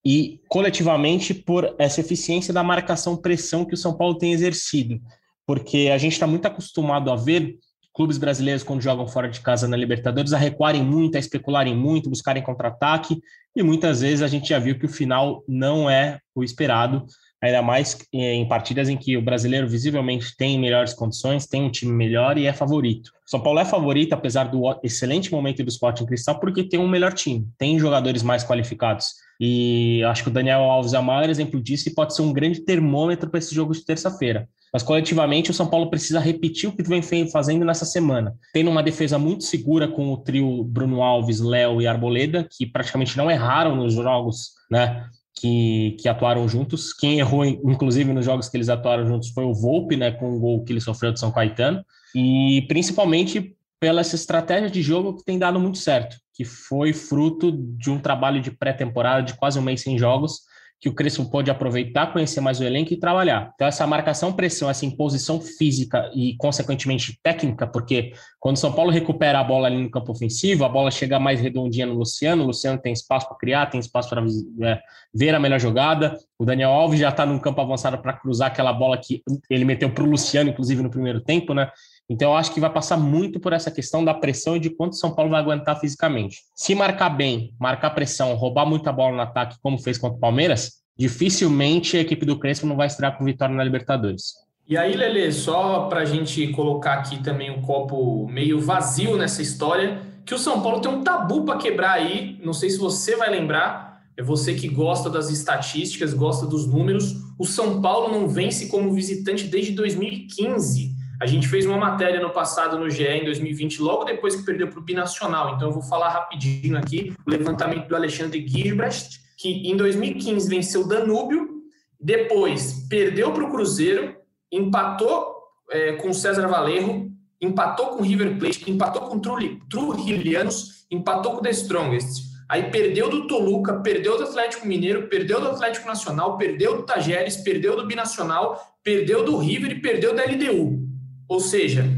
e 0.05 0.41
coletivamente 0.49 1.35
por 1.35 1.75
essa 1.79 2.01
eficiência 2.01 2.53
da 2.53 2.63
marcação-pressão 2.63 3.65
que 3.65 3.75
o 3.75 3.77
São 3.77 3.97
Paulo 3.97 4.17
tem 4.17 4.33
exercido, 4.33 5.01
porque 5.47 5.91
a 5.93 5.99
gente 5.99 6.13
está 6.13 6.27
muito 6.27 6.47
acostumado 6.47 7.11
a 7.11 7.17
ver 7.17 7.59
clubes 7.93 8.19
brasileiros, 8.19 8.63
quando 8.63 8.81
jogam 8.81 9.07
fora 9.07 9.29
de 9.29 9.41
casa 9.41 9.67
na 9.67 9.77
Libertadores, 9.77 10.33
a 10.33 10.39
recuarem 10.39 10.83
muito, 10.83 11.17
a 11.17 11.19
especularem 11.19 11.77
muito, 11.77 12.09
buscarem 12.09 12.43
contra-ataque, 12.43 13.21
e 13.55 13.63
muitas 13.63 14.01
vezes 14.01 14.23
a 14.23 14.29
gente 14.29 14.49
já 14.49 14.59
viu 14.59 14.79
que 14.79 14.87
o 14.87 14.89
final 14.89 15.43
não 15.47 15.91
é 15.91 16.21
o 16.35 16.45
esperado, 16.45 17.05
ainda 17.43 17.63
mais 17.63 17.97
em 18.13 18.47
partidas 18.47 18.89
em 18.89 18.97
que 18.97 19.17
o 19.17 19.23
brasileiro 19.23 19.69
visivelmente 19.69 20.37
tem 20.37 20.59
melhores 20.59 20.93
condições, 20.93 21.47
tem 21.47 21.63
um 21.63 21.71
time 21.71 21.93
melhor 21.93 22.37
e 22.37 22.47
é 22.47 22.53
favorito. 22.53 23.11
São 23.27 23.41
Paulo 23.41 23.61
é 23.61 23.65
favorito, 23.65 24.13
apesar 24.13 24.45
do 24.45 24.63
excelente 24.83 25.31
momento 25.31 25.63
do 25.63 25.69
Sporting 25.69 26.05
Cristal, 26.05 26.41
porque 26.41 26.65
tem 26.65 26.81
um 26.81 26.89
melhor 26.89 27.13
time, 27.13 27.47
tem 27.57 27.79
jogadores 27.79 28.23
mais 28.23 28.45
qualificados. 28.45 29.15
E 29.41 30.03
acho 30.05 30.25
que 30.25 30.29
o 30.29 30.33
Daniel 30.33 30.61
Alves 30.61 30.93
é 30.93 30.99
o 30.99 31.03
maior 31.03 31.31
exemplo 31.31 31.63
disso 31.63 31.89
e 31.89 31.95
pode 31.95 32.15
ser 32.15 32.23
um 32.23 32.33
grande 32.33 32.61
termômetro 32.61 33.31
para 33.31 33.39
esse 33.39 33.55
jogo 33.55 33.73
de 33.73 33.85
terça-feira. 33.85 34.47
Mas 34.73 34.83
coletivamente 34.83 35.51
o 35.51 35.55
São 35.55 35.67
Paulo 35.67 35.89
precisa 35.89 36.21
repetir 36.21 36.69
o 36.69 36.73
que 36.73 36.83
vem 36.83 37.03
fazendo 37.31 37.65
nessa 37.65 37.85
semana. 37.85 38.35
Tendo 38.53 38.71
uma 38.71 38.83
defesa 38.83 39.19
muito 39.19 39.45
segura 39.45 39.89
com 39.89 40.13
o 40.13 40.17
trio 40.19 40.63
Bruno 40.65 41.03
Alves, 41.03 41.41
Léo 41.41 41.81
e 41.81 41.87
Arboleda, 41.87 42.47
que 42.51 42.67
praticamente 42.67 43.17
não 43.17 43.31
erraram 43.31 43.75
nos 43.75 43.95
jogos, 43.95 44.51
né? 44.71 45.07
Que, 45.35 45.97
que, 45.99 46.09
atuaram 46.09 46.47
juntos. 46.49 46.93
Quem 46.93 47.19
errou, 47.19 47.45
inclusive, 47.45 48.13
nos 48.13 48.25
jogos 48.25 48.49
que 48.49 48.57
eles 48.57 48.69
atuaram 48.69 49.07
juntos 49.07 49.31
foi 49.31 49.45
o 49.45 49.55
Volpe, 49.55 49.97
né, 49.97 50.11
com 50.11 50.37
o 50.37 50.39
gol 50.39 50.65
que 50.65 50.73
ele 50.73 50.81
sofreu 50.81 51.13
de 51.13 51.21
São 51.21 51.33
Caetano. 51.33 51.83
E 52.15 52.65
principalmente 52.69 53.57
pela 53.79 54.03
essa 54.03 54.17
estratégia 54.17 54.69
de 54.69 54.83
jogo 54.83 55.17
que 55.17 55.25
tem 55.25 55.39
dado 55.39 55.59
muito 55.59 55.79
certo, 55.79 56.17
que 56.35 56.45
foi 56.45 56.93
fruto 56.93 57.51
de 57.53 57.91
um 57.91 57.99
trabalho 57.99 58.43
de 58.43 58.51
pré-temporada 58.51 59.23
de 59.23 59.35
quase 59.35 59.59
um 59.59 59.63
mês 59.63 59.81
sem 59.81 59.99
jogos, 59.99 60.43
que 60.81 60.89
o 60.89 60.95
Crespo 60.95 61.31
pôde 61.31 61.51
aproveitar, 61.51 62.11
conhecer 62.11 62.41
mais 62.41 62.59
o 62.59 62.65
elenco 62.65 62.93
e 62.95 62.97
trabalhar. 62.97 63.53
Então, 63.55 63.69
essa 63.69 63.87
marcação, 63.87 64.33
pressão, 64.33 64.71
essa 64.71 64.87
imposição 64.87 65.39
física 65.39 66.11
e, 66.15 66.35
consequentemente, 66.39 67.19
técnica, 67.23 67.67
porque 67.67 68.13
quando 68.39 68.57
o 68.57 68.59
São 68.59 68.73
Paulo 68.73 68.91
recupera 68.91 69.41
a 69.41 69.45
bola 69.45 69.67
ali 69.67 69.77
no 69.77 69.91
campo 69.91 70.11
ofensivo, 70.11 70.65
a 70.65 70.69
bola 70.69 70.91
chega 70.91 71.21
mais 71.21 71.39
redondinha 71.39 71.85
no 71.85 71.93
Luciano, 71.93 72.45
o 72.45 72.47
Luciano 72.47 72.81
tem 72.81 72.95
espaço 72.95 73.29
para 73.29 73.37
criar, 73.37 73.67
tem 73.67 73.79
espaço 73.79 74.09
para 74.09 74.25
é, 74.63 74.81
ver 75.15 75.35
a 75.35 75.39
melhor 75.39 75.61
jogada, 75.61 76.17
o 76.39 76.47
Daniel 76.47 76.71
Alves 76.71 76.99
já 76.99 77.11
está 77.11 77.27
no 77.27 77.39
campo 77.39 77.61
avançado 77.61 77.99
para 77.99 78.15
cruzar 78.15 78.49
aquela 78.49 78.73
bola 78.73 78.97
que 78.97 79.23
ele 79.51 79.67
meteu 79.67 79.91
para 79.91 80.03
o 80.03 80.07
Luciano, 80.09 80.49
inclusive, 80.49 80.83
no 80.83 80.91
primeiro 80.91 81.21
tempo, 81.21 81.53
né? 81.53 81.71
Então, 82.11 82.33
eu 82.33 82.37
acho 82.37 82.53
que 82.53 82.59
vai 82.59 82.73
passar 82.73 82.97
muito 82.97 83.39
por 83.39 83.53
essa 83.53 83.71
questão 83.71 84.05
da 84.05 84.13
pressão 84.13 84.57
e 84.57 84.61
de 84.61 84.69
quanto 84.69 84.97
São 84.97 85.15
Paulo 85.15 85.31
vai 85.31 85.41
aguentar 85.41 85.79
fisicamente. 85.79 86.41
Se 86.57 86.75
marcar 86.75 87.09
bem, 87.09 87.55
marcar 87.57 87.91
pressão, 87.91 88.35
roubar 88.35 88.67
muita 88.67 88.93
bola 88.93 89.15
no 89.15 89.23
ataque, 89.23 89.57
como 89.63 89.79
fez 89.79 89.97
contra 89.97 90.17
o 90.17 90.21
Palmeiras, 90.21 90.81
dificilmente 90.99 91.97
a 91.97 92.01
equipe 92.01 92.27
do 92.27 92.37
Crespo 92.37 92.67
não 92.67 92.75
vai 92.75 92.89
estrear 92.89 93.17
com 93.17 93.25
vitória 93.25 93.55
na 93.55 93.63
Libertadores. 93.63 94.33
E 94.69 94.77
aí, 94.77 94.97
Lele, 94.97 95.31
só 95.31 95.87
para 95.87 96.01
a 96.01 96.05
gente 96.05 96.49
colocar 96.49 96.95
aqui 96.95 97.23
também 97.23 97.49
um 97.49 97.63
copo 97.63 98.27
meio 98.27 98.61
vazio 98.61 99.17
nessa 99.17 99.41
história, 99.41 100.03
que 100.27 100.35
o 100.35 100.39
São 100.39 100.61
Paulo 100.61 100.81
tem 100.81 100.91
um 100.91 101.05
tabu 101.05 101.45
para 101.45 101.59
quebrar 101.59 101.93
aí. 101.93 102.41
Não 102.45 102.53
sei 102.53 102.71
se 102.71 102.79
você 102.79 103.15
vai 103.15 103.31
lembrar, 103.31 104.03
é 104.17 104.23
você 104.23 104.55
que 104.55 104.67
gosta 104.67 105.09
das 105.09 105.31
estatísticas, 105.31 106.13
gosta 106.13 106.45
dos 106.45 106.67
números. 106.67 107.15
O 107.39 107.47
São 107.47 107.81
Paulo 107.81 108.11
não 108.13 108.29
vence 108.29 108.67
como 108.67 108.93
visitante 108.93 109.45
desde 109.45 109.73
2015. 109.73 110.99
A 111.21 111.27
gente 111.27 111.47
fez 111.47 111.67
uma 111.67 111.77
matéria 111.77 112.19
no 112.19 112.31
passado 112.31 112.79
no 112.79 112.89
GE 112.89 113.05
em 113.05 113.25
2020, 113.25 113.83
logo 113.83 114.05
depois 114.05 114.35
que 114.35 114.43
perdeu 114.43 114.69
para 114.69 114.79
o 114.79 114.83
Binacional. 114.83 115.55
Então 115.55 115.69
eu 115.69 115.75
vou 115.75 115.83
falar 115.83 116.09
rapidinho 116.09 116.79
aqui 116.79 117.13
o 117.27 117.31
levantamento 117.31 117.89
do 117.89 117.95
Alexandre 117.95 118.43
Girbrecht, 118.49 119.21
que 119.37 119.71
em 119.71 119.77
2015 119.77 120.49
venceu 120.49 120.81
o 120.81 120.89
Danúbio, 120.89 121.61
depois 122.01 122.87
perdeu 122.89 123.33
para 123.33 123.45
o 123.45 123.51
Cruzeiro, 123.51 124.17
empatou 124.51 125.35
é, 125.71 125.93
com 125.93 126.09
o 126.09 126.15
César 126.15 126.49
Valerro, 126.49 127.13
empatou 127.39 127.89
com 127.89 128.03
o 128.03 128.03
River 128.03 128.39
Plate, 128.39 128.71
empatou 128.71 129.03
com 129.03 129.17
o 129.17 129.59
Trujillianos, 129.69 130.87
empatou 130.91 131.33
com 131.33 131.39
o 131.41 131.43
The 131.43 131.51
Strongest. 131.51 132.31
Aí 132.49 132.71
perdeu 132.71 133.11
do 133.11 133.27
Toluca, 133.27 133.81
perdeu 133.81 134.17
do 134.17 134.25
Atlético 134.25 134.67
Mineiro, 134.67 135.07
perdeu 135.09 135.39
do 135.39 135.49
Atlético 135.49 135.87
Nacional, 135.87 136.39
perdeu 136.39 136.79
do 136.79 136.83
Tajeres, 136.83 137.37
perdeu 137.37 137.77
do 137.77 137.87
Binacional, 137.87 138.59
perdeu 138.83 139.23
do 139.23 139.37
River 139.37 139.73
e 139.73 139.81
perdeu 139.83 140.15
da 140.15 140.25
LDU. 140.25 140.90
Ou 141.31 141.39
seja, 141.39 141.89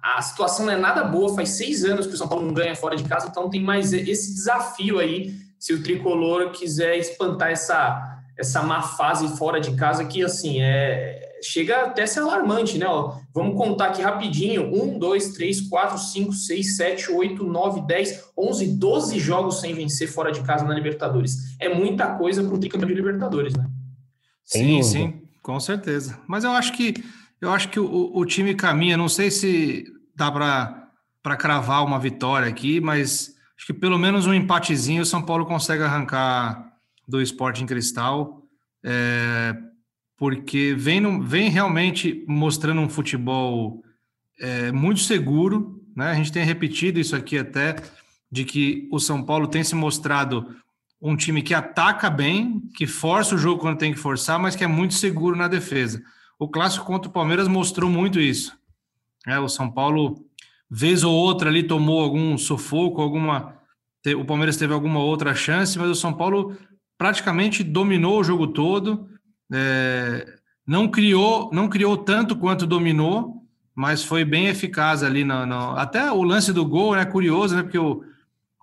a 0.00 0.22
situação 0.22 0.64
não 0.64 0.72
é 0.72 0.76
nada 0.76 1.02
boa, 1.02 1.34
faz 1.34 1.48
seis 1.48 1.84
anos 1.84 2.06
que 2.06 2.14
o 2.14 2.16
São 2.16 2.28
Paulo 2.28 2.46
não 2.46 2.54
ganha 2.54 2.76
fora 2.76 2.94
de 2.94 3.02
casa, 3.02 3.26
então 3.28 3.50
tem 3.50 3.60
mais 3.60 3.92
esse 3.92 4.32
desafio 4.32 5.00
aí, 5.00 5.34
se 5.58 5.72
o 5.72 5.82
tricolor 5.82 6.52
quiser 6.52 6.96
espantar 6.96 7.50
essa, 7.50 8.22
essa 8.38 8.62
má 8.62 8.82
fase 8.82 9.36
fora 9.36 9.60
de 9.60 9.74
casa, 9.74 10.04
que 10.04 10.22
assim, 10.22 10.62
é, 10.62 11.36
chega 11.42 11.86
até 11.86 12.04
a 12.04 12.06
ser 12.06 12.20
alarmante, 12.20 12.78
né? 12.78 12.86
Ó, 12.86 13.16
vamos 13.34 13.56
contar 13.56 13.86
aqui 13.86 14.02
rapidinho: 14.02 14.72
1, 14.72 15.00
2, 15.00 15.32
3, 15.32 15.62
4, 15.62 15.98
5, 15.98 16.32
6, 16.32 16.76
7, 16.76 17.10
8, 17.10 17.42
9, 17.42 17.80
10, 17.88 18.24
11, 18.38 18.66
12 18.78 19.18
jogos 19.18 19.60
sem 19.60 19.74
vencer 19.74 20.06
fora 20.06 20.30
de 20.30 20.42
casa 20.42 20.64
na 20.64 20.72
Libertadores. 20.72 21.56
É 21.58 21.68
muita 21.68 22.14
coisa 22.14 22.40
para 22.44 22.54
o 22.54 22.58
tricampeão 22.60 22.88
de 22.88 22.94
Libertadores, 22.94 23.52
né? 23.52 23.66
Sim, 24.44 24.80
sim, 24.84 25.22
com 25.42 25.58
certeza. 25.58 26.20
Mas 26.28 26.44
eu 26.44 26.52
acho 26.52 26.72
que 26.72 26.94
eu 27.40 27.50
acho 27.52 27.68
que 27.68 27.78
o, 27.78 28.16
o 28.16 28.24
time 28.24 28.54
caminha. 28.54 28.96
Não 28.96 29.08
sei 29.08 29.30
se 29.30 29.84
dá 30.14 30.30
para 30.30 31.36
cravar 31.36 31.84
uma 31.84 31.98
vitória 31.98 32.48
aqui, 32.48 32.80
mas 32.80 33.34
acho 33.56 33.66
que 33.66 33.74
pelo 33.74 33.98
menos 33.98 34.26
um 34.26 34.34
empatezinho 34.34 35.02
o 35.02 35.06
São 35.06 35.22
Paulo 35.22 35.46
consegue 35.46 35.82
arrancar 35.82 36.72
do 37.06 37.20
Sporting 37.20 37.66
Cristal. 37.66 38.42
É, 38.82 39.56
porque 40.16 40.74
vem, 40.76 41.20
vem 41.22 41.50
realmente 41.50 42.24
mostrando 42.26 42.80
um 42.80 42.88
futebol 42.88 43.82
é, 44.40 44.72
muito 44.72 45.00
seguro. 45.00 45.82
Né? 45.94 46.10
A 46.10 46.14
gente 46.14 46.32
tem 46.32 46.44
repetido 46.44 46.98
isso 46.98 47.14
aqui 47.14 47.38
até, 47.38 47.76
de 48.30 48.44
que 48.44 48.88
o 48.90 48.98
São 48.98 49.22
Paulo 49.22 49.46
tem 49.46 49.62
se 49.62 49.74
mostrado 49.74 50.56
um 51.00 51.14
time 51.14 51.42
que 51.42 51.52
ataca 51.52 52.08
bem, 52.08 52.62
que 52.74 52.86
força 52.86 53.34
o 53.34 53.38
jogo 53.38 53.60
quando 53.60 53.78
tem 53.78 53.92
que 53.92 53.98
forçar, 53.98 54.38
mas 54.38 54.56
que 54.56 54.64
é 54.64 54.66
muito 54.66 54.94
seguro 54.94 55.36
na 55.36 55.48
defesa. 55.48 56.02
O 56.38 56.48
clássico 56.48 56.84
contra 56.84 57.08
o 57.08 57.12
Palmeiras 57.12 57.48
mostrou 57.48 57.90
muito 57.90 58.20
isso. 58.20 58.56
É, 59.26 59.38
o 59.38 59.48
São 59.48 59.70
Paulo, 59.70 60.24
vez 60.70 61.02
ou 61.02 61.14
outra, 61.14 61.50
ali 61.50 61.62
tomou 61.62 62.02
algum 62.02 62.36
sufoco, 62.36 63.00
alguma. 63.00 63.56
O 64.18 64.24
Palmeiras 64.24 64.56
teve 64.56 64.72
alguma 64.72 65.00
outra 65.00 65.34
chance, 65.34 65.78
mas 65.78 65.90
o 65.90 65.94
São 65.94 66.12
Paulo 66.12 66.56
praticamente 66.96 67.64
dominou 67.64 68.20
o 68.20 68.24
jogo 68.24 68.46
todo 68.46 69.08
é, 69.52 70.34
não 70.66 70.88
criou, 70.88 71.50
não 71.52 71.68
criou 71.68 71.96
tanto 71.96 72.36
quanto 72.36 72.66
dominou, 72.66 73.42
mas 73.74 74.02
foi 74.02 74.24
bem 74.24 74.46
eficaz 74.46 75.02
ali. 75.02 75.24
Até 75.76 76.10
o 76.10 76.22
lance 76.22 76.52
do 76.52 76.64
gol 76.64 76.94
é 76.94 77.04
né, 77.04 77.04
curioso, 77.04 77.54
né? 77.54 77.62
Porque 77.62 77.78
o, 77.78 78.02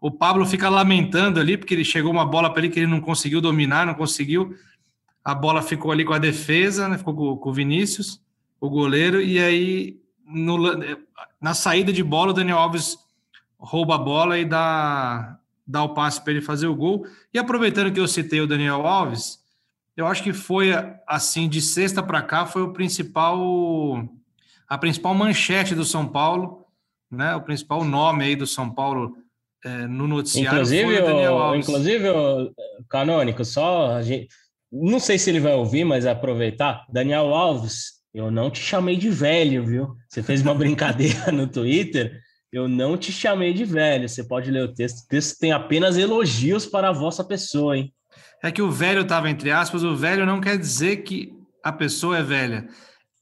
o 0.01 0.11
Pablo 0.11 0.45
fica 0.45 0.69
lamentando 0.69 1.39
ali, 1.39 1.57
porque 1.57 1.73
ele 1.73 1.85
chegou 1.85 2.11
uma 2.11 2.25
bola 2.25 2.51
para 2.51 2.63
ele 2.63 2.73
que 2.73 2.79
ele 2.79 2.87
não 2.87 2.99
conseguiu 2.99 3.39
dominar, 3.39 3.85
não 3.85 3.93
conseguiu. 3.93 4.55
A 5.23 5.33
bola 5.33 5.61
ficou 5.61 5.91
ali 5.91 6.03
com 6.03 6.13
a 6.13 6.19
defesa, 6.19 6.87
né, 6.87 6.97
ficou 6.97 7.15
com, 7.15 7.37
com 7.37 7.49
o 7.49 7.53
Vinícius, 7.53 8.21
o 8.59 8.69
goleiro, 8.69 9.21
e 9.21 9.39
aí 9.39 9.99
no, 10.25 10.57
na 11.41 11.53
saída 11.53 11.91
de 11.91 12.03
bola 12.03 12.31
o 12.31 12.33
Daniel 12.33 12.57
Alves 12.57 12.97
rouba 13.57 13.95
a 13.95 13.97
bola 13.97 14.37
e 14.37 14.45
dá, 14.45 15.37
dá 15.65 15.83
o 15.83 15.93
passe 15.93 16.21
para 16.21 16.33
ele 16.33 16.41
fazer 16.41 16.67
o 16.67 16.75
gol. 16.75 17.05
E 17.33 17.39
aproveitando 17.39 17.91
que 17.91 17.99
eu 17.99 18.07
citei 18.07 18.41
o 18.41 18.47
Daniel 18.47 18.85
Alves, 18.85 19.39
eu 19.95 20.07
acho 20.07 20.23
que 20.23 20.33
foi 20.33 20.71
assim 21.07 21.47
de 21.47 21.61
sexta 21.61 22.01
para 22.01 22.21
cá 22.21 22.45
foi 22.45 22.63
o 22.63 22.73
principal 22.73 24.07
a 24.67 24.77
principal 24.77 25.13
manchete 25.13 25.75
do 25.75 25.85
São 25.85 26.07
Paulo, 26.07 26.65
né? 27.11 27.35
O 27.35 27.41
principal 27.41 27.83
nome 27.83 28.23
aí 28.23 28.35
do 28.35 28.47
São 28.47 28.69
Paulo 28.69 29.15
é, 29.63 29.87
no 29.87 30.07
noticiário 30.07 30.59
inclusive, 30.59 30.83
foi 30.83 31.01
o 31.01 31.05
Daniel 31.05 31.37
Alves. 31.37 31.67
Inclusive, 31.67 32.09
o 32.09 32.53
Canônico, 32.89 33.45
só 33.45 33.95
a 33.95 34.01
gente, 34.01 34.27
não 34.73 34.99
sei 34.99 35.19
se 35.19 35.29
ele 35.29 35.39
vai 35.39 35.53
ouvir, 35.53 35.83
mas 35.83 36.05
aproveitar, 36.05 36.85
Daniel 36.91 37.33
Alves, 37.33 38.01
eu 38.13 38.31
não 38.31 38.49
te 38.49 38.59
chamei 38.59 38.97
de 38.97 39.09
velho, 39.09 39.63
viu? 39.63 39.95
Você 40.09 40.23
fez 40.23 40.41
uma 40.41 40.53
brincadeira 40.55 41.31
no 41.31 41.47
Twitter. 41.47 42.19
Eu 42.51 42.67
não 42.67 42.97
te 42.97 43.11
chamei 43.11 43.53
de 43.53 43.65
velho. 43.65 44.09
Você 44.09 44.23
pode 44.23 44.51
ler 44.51 44.63
o 44.63 44.73
texto. 44.73 44.99
O 44.99 45.07
texto 45.07 45.39
tem 45.39 45.51
apenas 45.51 45.97
elogios 45.97 46.65
para 46.65 46.89
a 46.89 46.93
vossa 46.93 47.23
pessoa, 47.23 47.77
hein? 47.77 47.93
é 48.43 48.51
que 48.51 48.61
o 48.61 48.69
velho 48.69 49.01
estava 49.01 49.29
entre 49.29 49.49
aspas, 49.49 49.83
o 49.83 49.95
velho 49.95 50.25
não 50.25 50.41
quer 50.41 50.57
dizer 50.57 50.97
que 50.97 51.33
a 51.63 51.71
pessoa 51.71 52.17
é 52.17 52.21
velha. 52.21 52.67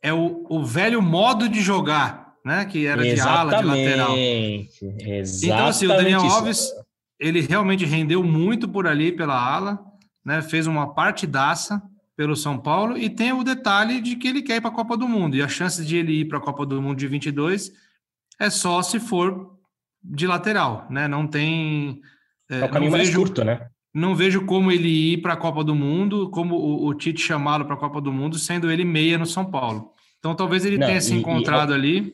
É 0.02 0.12
o, 0.12 0.48
o 0.50 0.66
velho 0.66 1.00
modo 1.00 1.48
de 1.48 1.62
jogar, 1.62 2.34
né? 2.44 2.66
Que 2.66 2.88
era 2.88 3.06
Exatamente. 3.06 3.16
de 3.16 3.30
ala, 3.30 3.62
de 3.62 3.68
lateral. 3.68 4.18
Exatamente. 4.18 5.46
Então, 5.46 5.68
assim, 5.68 5.86
o 5.86 5.90
Daniel 5.90 6.22
Alves, 6.22 6.72
ele 7.20 7.42
realmente 7.42 7.86
rendeu 7.86 8.24
muito 8.24 8.68
por 8.68 8.88
ali 8.88 9.12
pela 9.12 9.36
ala, 9.36 9.80
né? 10.26 10.42
Fez 10.42 10.68
uma 10.68 10.94
partidaça 10.94 11.82
pelo 12.16 12.36
São 12.36 12.58
Paulo 12.58 12.98
e 12.98 13.10
tem 13.10 13.34
o 13.34 13.44
detalhe 13.44 14.00
de 14.00 14.16
que 14.16 14.28
ele 14.28 14.42
quer 14.42 14.58
ir 14.58 14.62
para 14.62 14.70
a 14.70 14.74
Copa 14.74 14.96
do 14.96 15.08
Mundo. 15.08 15.36
E 15.36 15.42
a 15.42 15.48
chance 15.48 15.84
de 15.86 15.98
ele 15.98 16.22
ir 16.22 16.26
para 16.26 16.38
a 16.38 16.42
Copa 16.42 16.66
do 16.66 16.82
Mundo 16.82 16.98
de 16.98 17.08
22 17.08 17.72
é 18.40 18.50
só 18.50 18.82
se 18.82 19.00
for 19.00 19.58
de 20.04 20.28
lateral, 20.28 20.88
né? 20.90 21.08
Não 21.08 21.28
tem. 21.28 22.02
É, 22.50 22.60
é 22.60 22.66
o 22.66 22.70
caminho 22.70 22.92
mais 22.92 23.14
curto, 23.14 23.44
né? 23.44 23.68
Não 23.94 24.16
vejo 24.16 24.46
como 24.46 24.72
ele 24.72 25.14
ir 25.14 25.22
para 25.22 25.34
a 25.34 25.38
Copa 25.38 25.64
do 25.64 25.76
Mundo, 25.76 26.30
como 26.30 26.56
o, 26.56 26.88
o 26.88 26.94
Tite 26.94 27.22
chamá-lo 27.22 27.66
para 27.66 27.76
a 27.76 27.80
Copa 27.80 28.00
do 28.00 28.12
Mundo, 28.12 28.40
sendo 28.40 28.72
ele 28.72 28.86
meia 28.86 29.18
no 29.18 29.26
São 29.26 29.46
Paulo. 29.46 29.92
Então 30.20 30.34
talvez 30.34 30.64
ele 30.66 30.78
Não, 30.78 30.88
tenha 30.88 31.02
se 31.02 31.14
encontrado 31.14 31.72
e... 31.72 31.76
ali. 31.76 32.14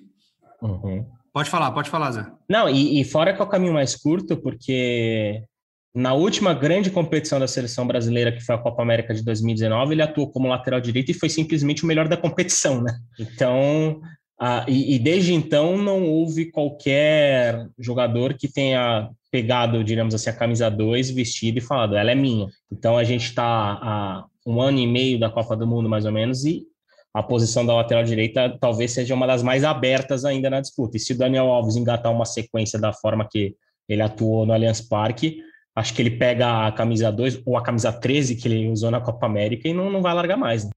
Uhum. 0.61 1.05
Pode 1.31 1.49
falar, 1.49 1.71
pode 1.71 1.89
falar, 1.89 2.11
Zé. 2.11 2.25
Não, 2.49 2.67
e, 2.67 2.99
e 2.99 3.03
fora 3.05 3.31
que 3.31 3.41
é 3.41 3.45
o 3.45 3.47
caminho 3.47 3.73
mais 3.73 3.95
curto, 3.95 4.35
porque 4.37 5.43
na 5.97 6.13
última 6.13 6.53
grande 6.53 6.91
competição 6.91 7.39
da 7.39 7.47
seleção 7.47 7.87
brasileira, 7.87 8.31
que 8.31 8.39
foi 8.39 8.53
a 8.53 8.59
Copa 8.59 8.83
América 8.83 9.15
de 9.15 9.23
2019, 9.23 9.95
ele 9.95 10.03
atuou 10.03 10.29
como 10.29 10.47
lateral 10.47 10.79
direito 10.79 11.09
e 11.09 11.13
foi 11.15 11.27
simplesmente 11.27 11.83
o 11.83 11.87
melhor 11.87 12.07
da 12.07 12.15
competição, 12.15 12.83
né? 12.83 12.99
Então, 13.19 13.99
e, 14.67 14.93
e, 14.93 14.99
desde 14.99 15.33
então 15.33 15.75
não 15.75 16.03
houve 16.03 16.51
qualquer 16.51 17.67
jogador 17.79 18.35
que 18.35 18.47
tenha 18.47 19.09
pegado, 19.31 19.83
digamos 19.83 20.13
assim, 20.13 20.29
a 20.29 20.33
camisa 20.33 20.69
2, 20.69 21.09
vestido 21.09 21.57
e 21.57 21.61
falado, 21.61 21.97
ela 21.97 22.11
é 22.11 22.15
minha. 22.15 22.45
Então 22.71 22.95
a 22.95 23.03
gente 23.03 23.25
está 23.25 23.43
há 23.43 24.25
um 24.45 24.61
ano 24.61 24.77
e 24.77 24.85
meio 24.85 25.19
da 25.19 25.31
Copa 25.31 25.57
do 25.57 25.65
Mundo, 25.65 25.89
mais 25.89 26.05
ou 26.05 26.11
menos, 26.11 26.45
e 26.45 26.61
a 27.11 27.23
posição 27.23 27.65
da 27.65 27.73
lateral 27.73 28.03
direita 28.03 28.55
talvez 28.61 28.91
seja 28.91 29.15
uma 29.15 29.25
das 29.25 29.41
mais 29.41 29.63
abertas 29.63 30.25
ainda 30.25 30.47
na 30.47 30.61
disputa. 30.61 30.95
E 30.95 30.99
se 30.99 31.13
o 31.13 31.17
Daniel 31.17 31.47
Alves 31.47 31.75
engatar 31.75 32.11
uma 32.11 32.25
sequência 32.25 32.79
da 32.79 32.93
forma 32.93 33.27
que 33.27 33.55
ele 33.89 34.03
atuou 34.03 34.45
no 34.45 34.53
Allianz 34.53 34.79
Parque, 34.81 35.46
acho 35.77 35.93
que 35.93 36.01
ele 36.01 36.09
pega 36.09 36.65
a 36.65 36.71
camisa 36.71 37.11
2 37.11 37.43
ou 37.45 37.55
a 37.55 37.61
camisa 37.61 37.93
13 37.93 38.35
que 38.35 38.47
ele 38.47 38.67
usou 38.67 38.89
na 38.89 38.99
Copa 38.99 39.27
América 39.27 39.67
e 39.67 39.73
não, 39.73 39.91
não 39.91 40.01
vai 40.01 40.11
largar 40.11 40.35
mais. 40.35 40.65
Né? 40.65 40.71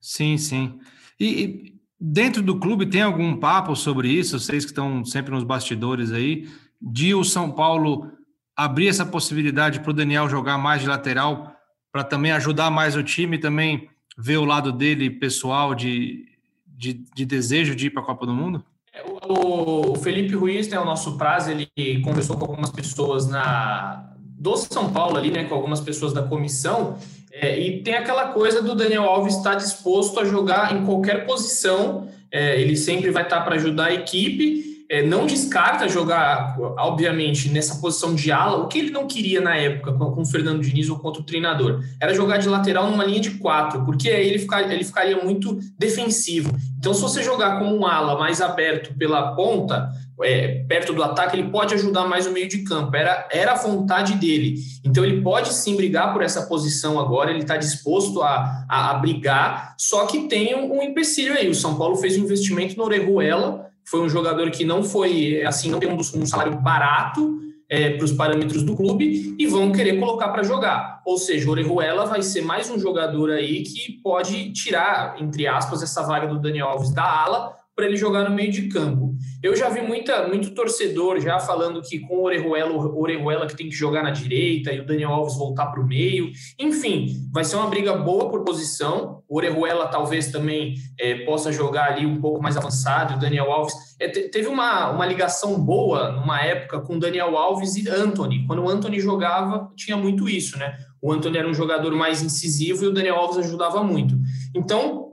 Sim, 0.00 0.38
sim. 0.38 0.78
E, 1.18 1.26
e 1.26 1.74
dentro 2.00 2.40
do 2.40 2.56
clube 2.56 2.86
tem 2.86 3.02
algum 3.02 3.36
papo 3.36 3.74
sobre 3.74 4.08
isso? 4.08 4.38
Vocês 4.38 4.64
que 4.64 4.70
estão 4.70 5.04
sempre 5.04 5.32
nos 5.32 5.42
bastidores 5.42 6.12
aí, 6.12 6.48
de 6.80 7.16
o 7.16 7.24
São 7.24 7.50
Paulo 7.50 8.12
abrir 8.56 8.86
essa 8.86 9.04
possibilidade 9.04 9.80
para 9.80 9.90
o 9.90 9.94
Daniel 9.94 10.28
jogar 10.28 10.56
mais 10.56 10.82
de 10.82 10.86
lateral, 10.86 11.52
para 11.90 12.04
também 12.04 12.30
ajudar 12.30 12.70
mais 12.70 12.94
o 12.94 13.02
time, 13.02 13.38
também 13.38 13.90
ver 14.16 14.36
o 14.36 14.44
lado 14.44 14.70
dele 14.70 15.10
pessoal 15.10 15.74
de, 15.74 16.26
de, 16.64 17.04
de 17.12 17.26
desejo 17.26 17.74
de 17.74 17.86
ir 17.88 17.90
para 17.90 18.02
a 18.02 18.06
Copa 18.06 18.24
do 18.24 18.34
Mundo? 18.34 18.64
É, 18.92 19.02
o 19.04 19.96
Felipe 19.96 20.36
Ruiz, 20.36 20.68
né, 20.68 20.78
o 20.78 20.84
nosso 20.84 21.18
prazo, 21.18 21.50
ele 21.50 22.00
conversou 22.02 22.36
com 22.36 22.44
algumas 22.44 22.70
pessoas 22.70 23.26
na 23.26 24.07
do 24.38 24.56
São 24.56 24.92
Paulo 24.92 25.16
ali, 25.16 25.30
né, 25.30 25.44
com 25.44 25.54
algumas 25.54 25.80
pessoas 25.80 26.12
da 26.12 26.22
comissão, 26.22 26.96
é, 27.32 27.58
e 27.58 27.82
tem 27.82 27.94
aquela 27.94 28.28
coisa 28.28 28.62
do 28.62 28.74
Daniel 28.74 29.04
Alves 29.04 29.36
estar 29.36 29.54
disposto 29.54 30.18
a 30.20 30.24
jogar 30.24 30.74
em 30.74 30.84
qualquer 30.84 31.26
posição, 31.26 32.08
é, 32.30 32.60
ele 32.60 32.76
sempre 32.76 33.10
vai 33.10 33.24
estar 33.24 33.40
para 33.40 33.56
ajudar 33.56 33.86
a 33.86 33.94
equipe, 33.94 34.68
é, 34.90 35.02
não 35.02 35.26
descarta 35.26 35.86
jogar, 35.86 36.56
obviamente, 36.78 37.50
nessa 37.50 37.76
posição 37.76 38.14
de 38.14 38.32
ala. 38.32 38.64
O 38.64 38.68
que 38.68 38.78
ele 38.78 38.90
não 38.90 39.06
queria 39.06 39.38
na 39.40 39.54
época 39.54 39.92
com, 39.92 40.12
com 40.12 40.22
o 40.22 40.26
Fernando 40.26 40.62
Diniz 40.62 40.88
ou 40.88 40.98
contra 40.98 41.20
o 41.20 41.24
treinador 41.24 41.84
era 42.00 42.14
jogar 42.14 42.38
de 42.38 42.48
lateral 42.48 42.90
numa 42.90 43.04
linha 43.04 43.20
de 43.20 43.32
quatro, 43.32 43.84
porque 43.84 44.08
aí 44.08 44.26
ele, 44.26 44.38
ficar, 44.38 44.62
ele 44.72 44.84
ficaria 44.84 45.22
muito 45.22 45.58
defensivo. 45.78 46.50
Então, 46.78 46.94
se 46.94 47.02
você 47.02 47.22
jogar 47.22 47.58
como 47.58 47.76
um 47.76 47.86
ala 47.86 48.18
mais 48.18 48.40
aberto 48.40 48.94
pela 48.94 49.34
ponta, 49.34 49.90
é, 50.22 50.64
perto 50.68 50.92
do 50.92 51.02
ataque, 51.02 51.36
ele 51.36 51.50
pode 51.50 51.74
ajudar 51.74 52.06
mais 52.06 52.26
o 52.26 52.32
meio 52.32 52.48
de 52.48 52.58
campo. 52.58 52.96
Era, 52.96 53.28
era 53.30 53.52
a 53.52 53.56
vontade 53.56 54.14
dele. 54.14 54.56
Então, 54.84 55.04
ele 55.04 55.22
pode 55.22 55.52
sim 55.52 55.76
brigar 55.76 56.12
por 56.12 56.22
essa 56.22 56.46
posição 56.46 56.98
agora, 56.98 57.30
ele 57.30 57.40
está 57.40 57.56
disposto 57.56 58.22
a, 58.22 58.66
a, 58.68 58.90
a, 58.90 58.94
brigar, 58.94 59.74
só 59.78 60.06
que 60.06 60.28
tem 60.28 60.54
um, 60.54 60.78
um 60.78 60.82
empecilho 60.82 61.34
aí. 61.34 61.48
O 61.48 61.54
São 61.54 61.76
Paulo 61.76 61.96
fez 61.96 62.16
um 62.16 62.24
investimento 62.24 62.76
no 62.76 62.84
Orejuela 62.84 63.68
foi 63.90 64.02
um 64.02 64.08
jogador 64.08 64.50
que 64.50 64.66
não 64.66 64.82
foi, 64.82 65.42
assim, 65.46 65.70
não 65.70 65.80
tem 65.80 65.90
um, 65.90 65.96
um 65.96 66.26
salário 66.26 66.60
barato 66.60 67.40
é, 67.68 67.90
para 67.90 68.04
os 68.04 68.12
parâmetros 68.12 68.62
do 68.62 68.76
clube 68.76 69.34
e 69.38 69.46
vão 69.46 69.72
querer 69.72 69.98
colocar 69.98 70.28
para 70.28 70.42
jogar. 70.42 71.02
Ou 71.06 71.16
seja, 71.16 71.48
o 71.48 71.52
Orejuela 71.52 72.04
vai 72.04 72.22
ser 72.22 72.42
mais 72.42 72.70
um 72.70 72.78
jogador 72.78 73.30
aí 73.30 73.62
que 73.62 73.92
pode 74.02 74.52
tirar, 74.52 75.16
entre 75.20 75.46
aspas, 75.46 75.82
essa 75.82 76.02
vaga 76.02 76.26
do 76.26 76.38
Daniel 76.38 76.68
Alves 76.68 76.92
da 76.92 77.04
ala 77.04 77.56
para 77.78 77.86
ele 77.86 77.96
jogar 77.96 78.28
no 78.28 78.34
meio 78.34 78.50
de 78.50 78.62
campo. 78.62 79.14
Eu 79.40 79.54
já 79.54 79.68
vi 79.68 79.80
muita, 79.80 80.26
muito 80.26 80.50
torcedor 80.50 81.20
já 81.20 81.38
falando 81.38 81.80
que 81.80 82.00
com 82.00 82.16
o 82.16 82.24
Orejuela, 82.24 82.72
o 82.72 83.00
Orejuela 83.00 83.46
que 83.46 83.56
tem 83.56 83.68
que 83.68 83.74
jogar 83.76 84.02
na 84.02 84.10
direita 84.10 84.72
e 84.72 84.80
o 84.80 84.84
Daniel 84.84 85.12
Alves 85.12 85.36
voltar 85.36 85.66
para 85.66 85.80
o 85.80 85.86
meio. 85.86 86.32
Enfim, 86.58 87.28
vai 87.32 87.44
ser 87.44 87.54
uma 87.54 87.68
briga 87.68 87.94
boa 87.94 88.28
por 88.30 88.42
posição. 88.42 89.22
O 89.28 89.36
Orejuela 89.36 89.86
talvez 89.86 90.32
também 90.32 90.74
é, 90.98 91.24
possa 91.24 91.52
jogar 91.52 91.92
ali 91.92 92.04
um 92.04 92.20
pouco 92.20 92.42
mais 92.42 92.56
avançado. 92.56 93.14
O 93.14 93.18
Daniel 93.20 93.52
Alves 93.52 93.74
é, 94.00 94.08
teve 94.08 94.48
uma, 94.48 94.90
uma 94.90 95.06
ligação 95.06 95.56
boa 95.56 96.10
numa 96.10 96.42
época 96.42 96.80
com 96.80 96.98
Daniel 96.98 97.38
Alves 97.38 97.76
e 97.76 97.88
Anthony. 97.88 98.44
Quando 98.44 98.64
o 98.64 98.68
Anthony 98.68 98.98
jogava, 98.98 99.70
tinha 99.76 99.96
muito 99.96 100.28
isso, 100.28 100.58
né? 100.58 100.76
O 101.00 101.12
Anthony 101.12 101.38
era 101.38 101.48
um 101.48 101.54
jogador 101.54 101.94
mais 101.94 102.24
incisivo 102.24 102.82
e 102.82 102.88
o 102.88 102.92
Daniel 102.92 103.14
Alves 103.14 103.38
ajudava 103.38 103.84
muito. 103.84 104.18
Então, 104.52 105.07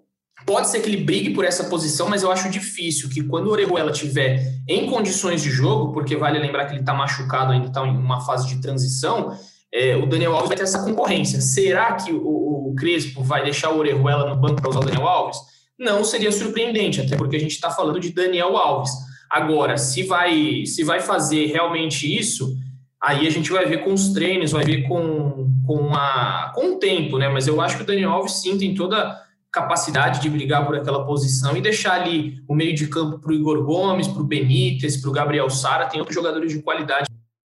Pode 0.46 0.70
ser 0.70 0.80
que 0.82 0.90
ele 0.90 1.04
brigue 1.04 1.32
por 1.32 1.44
essa 1.44 1.64
posição, 1.64 2.08
mas 2.08 2.22
eu 2.22 2.32
acho 2.32 2.50
difícil 2.50 3.10
que 3.10 3.24
quando 3.24 3.48
o 3.48 3.52
Orejuela 3.52 3.92
tiver 3.92 4.62
em 4.68 4.88
condições 4.88 5.42
de 5.42 5.50
jogo, 5.50 5.92
porque 5.92 6.16
vale 6.16 6.38
lembrar 6.38 6.66
que 6.66 6.74
ele 6.74 6.82
está 6.82 6.94
machucado, 6.94 7.52
ainda 7.52 7.68
está 7.68 7.86
em 7.86 7.98
uma 7.98 8.22
fase 8.22 8.48
de 8.48 8.62
transição, 8.62 9.36
é, 9.74 9.96
o 9.96 10.06
Daniel 10.06 10.34
Alves 10.34 10.50
vai 10.50 10.58
ter 10.58 10.64
essa 10.64 10.84
concorrência. 10.84 11.42
Será 11.42 11.94
que 11.94 12.12
o, 12.12 12.70
o 12.70 12.76
Crespo 12.78 13.24
vai 13.24 13.44
deixar 13.44 13.72
o 13.72 13.80
Orejuela 13.80 14.30
no 14.30 14.40
banco 14.40 14.62
para 14.62 14.70
usar 14.70 14.80
o 14.80 14.86
Daniel 14.86 15.08
Alves? 15.08 15.38
Não 15.78 16.04
seria 16.04 16.32
surpreendente, 16.32 17.02
até 17.02 17.18
porque 17.18 17.36
a 17.36 17.40
gente 17.40 17.52
está 17.52 17.72
falando 17.72 18.00
de 18.00 18.12
Daniel 18.12 18.56
Alves. 18.56 18.92
Agora, 19.30 19.78
se 19.78 20.04
vai, 20.04 20.66
se 20.66 20.84
vai 20.84 21.02
fazer 21.02 21.48
realmente 21.48 22.06
isso, 22.06 22.56
aí 23.02 23.28
a 23.28 23.30
gente 23.30 23.52
vai 23.52 23.66
ver 23.66 23.84
com 23.84 23.92
os 23.92 24.10
treinos, 24.10 24.52
vai 24.52 24.64
ver 24.64 24.84
com, 24.84 25.52
com, 25.66 25.94
a, 25.94 26.52
com 26.56 26.76
o 26.76 26.80
tempo, 26.80 27.18
né? 27.18 27.28
Mas 27.28 27.48
eu 27.48 27.60
acho 27.60 27.78
que 27.78 27.84
o 27.84 27.86
Daniel 27.86 28.12
Alves 28.12 28.42
sim 28.42 28.58
tem 28.58 28.74
toda 28.76 29.25
capacidade 29.56 30.22
de 30.22 30.30
brigar 30.30 30.66
por 30.66 30.76
aquela 30.76 31.06
posição 31.06 31.56
e 31.56 31.62
deixar 31.62 32.02
ali 32.02 32.44
o 32.46 32.54
meio 32.54 32.76
de 32.76 32.88
campo 32.88 33.20
para 33.20 33.32
o 33.32 33.34
Igor 33.34 33.64
Gomes, 33.64 34.06
para 34.06 34.22
o 34.22 34.26
Benítez, 34.26 34.98
para 34.98 35.10
o 35.10 35.14
Gabriel 35.14 35.50
Sara, 35.50 35.88
tem 35.88 36.02
outros 36.02 36.14
jogadores 36.14 36.52
de 36.52 36.62
qualidade. 36.62 37.06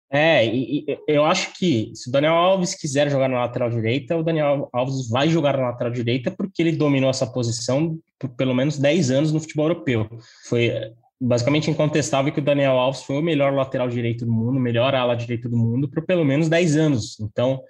É, 0.09 0.47
e, 0.47 0.85
e, 0.89 0.99
eu 1.09 1.25
acho 1.25 1.53
que 1.59 1.91
se 1.97 2.09
o 2.09 2.13
Daniel 2.13 2.35
Alves 2.35 2.77
quiser 2.77 3.11
jogar 3.11 3.29
na 3.29 3.41
lateral 3.41 3.69
direita, 3.69 4.17
o 4.17 4.23
Daniel 4.23 4.69
Alves 4.73 5.09
vai 5.09 5.29
jogar 5.29 5.57
na 5.57 5.71
lateral 5.71 5.93
direita 5.93 6.31
porque 6.31 6.63
ele 6.63 6.77
dominou 6.77 7.11
essa 7.11 7.27
posição 7.27 7.99
por 8.17 8.31
pelo 8.31 8.55
menos 8.55 8.79
10 8.79 9.11
anos 9.11 9.33
no 9.33 9.41
futebol 9.41 9.67
europeu. 9.67 10.09
Foi 10.49 10.73
basicamente 11.21 11.69
incontestável 11.69 12.33
que 12.33 12.39
o 12.39 12.45
Daniel 12.45 12.79
Alves 12.79 13.03
foi 13.03 13.17
o 13.17 13.23
melhor 13.23 13.53
lateral 13.53 13.89
direito 13.89 14.25
do 14.25 14.33
mundo, 14.33 14.61
melhor 14.61 14.95
ala 14.95 15.17
direito 15.17 15.49
do 15.49 15.57
mundo 15.57 15.89
por 15.89 16.07
pelo 16.07 16.25
menos 16.25 16.49
10 16.49 16.77
anos. 16.77 17.19
Então, 17.19 17.61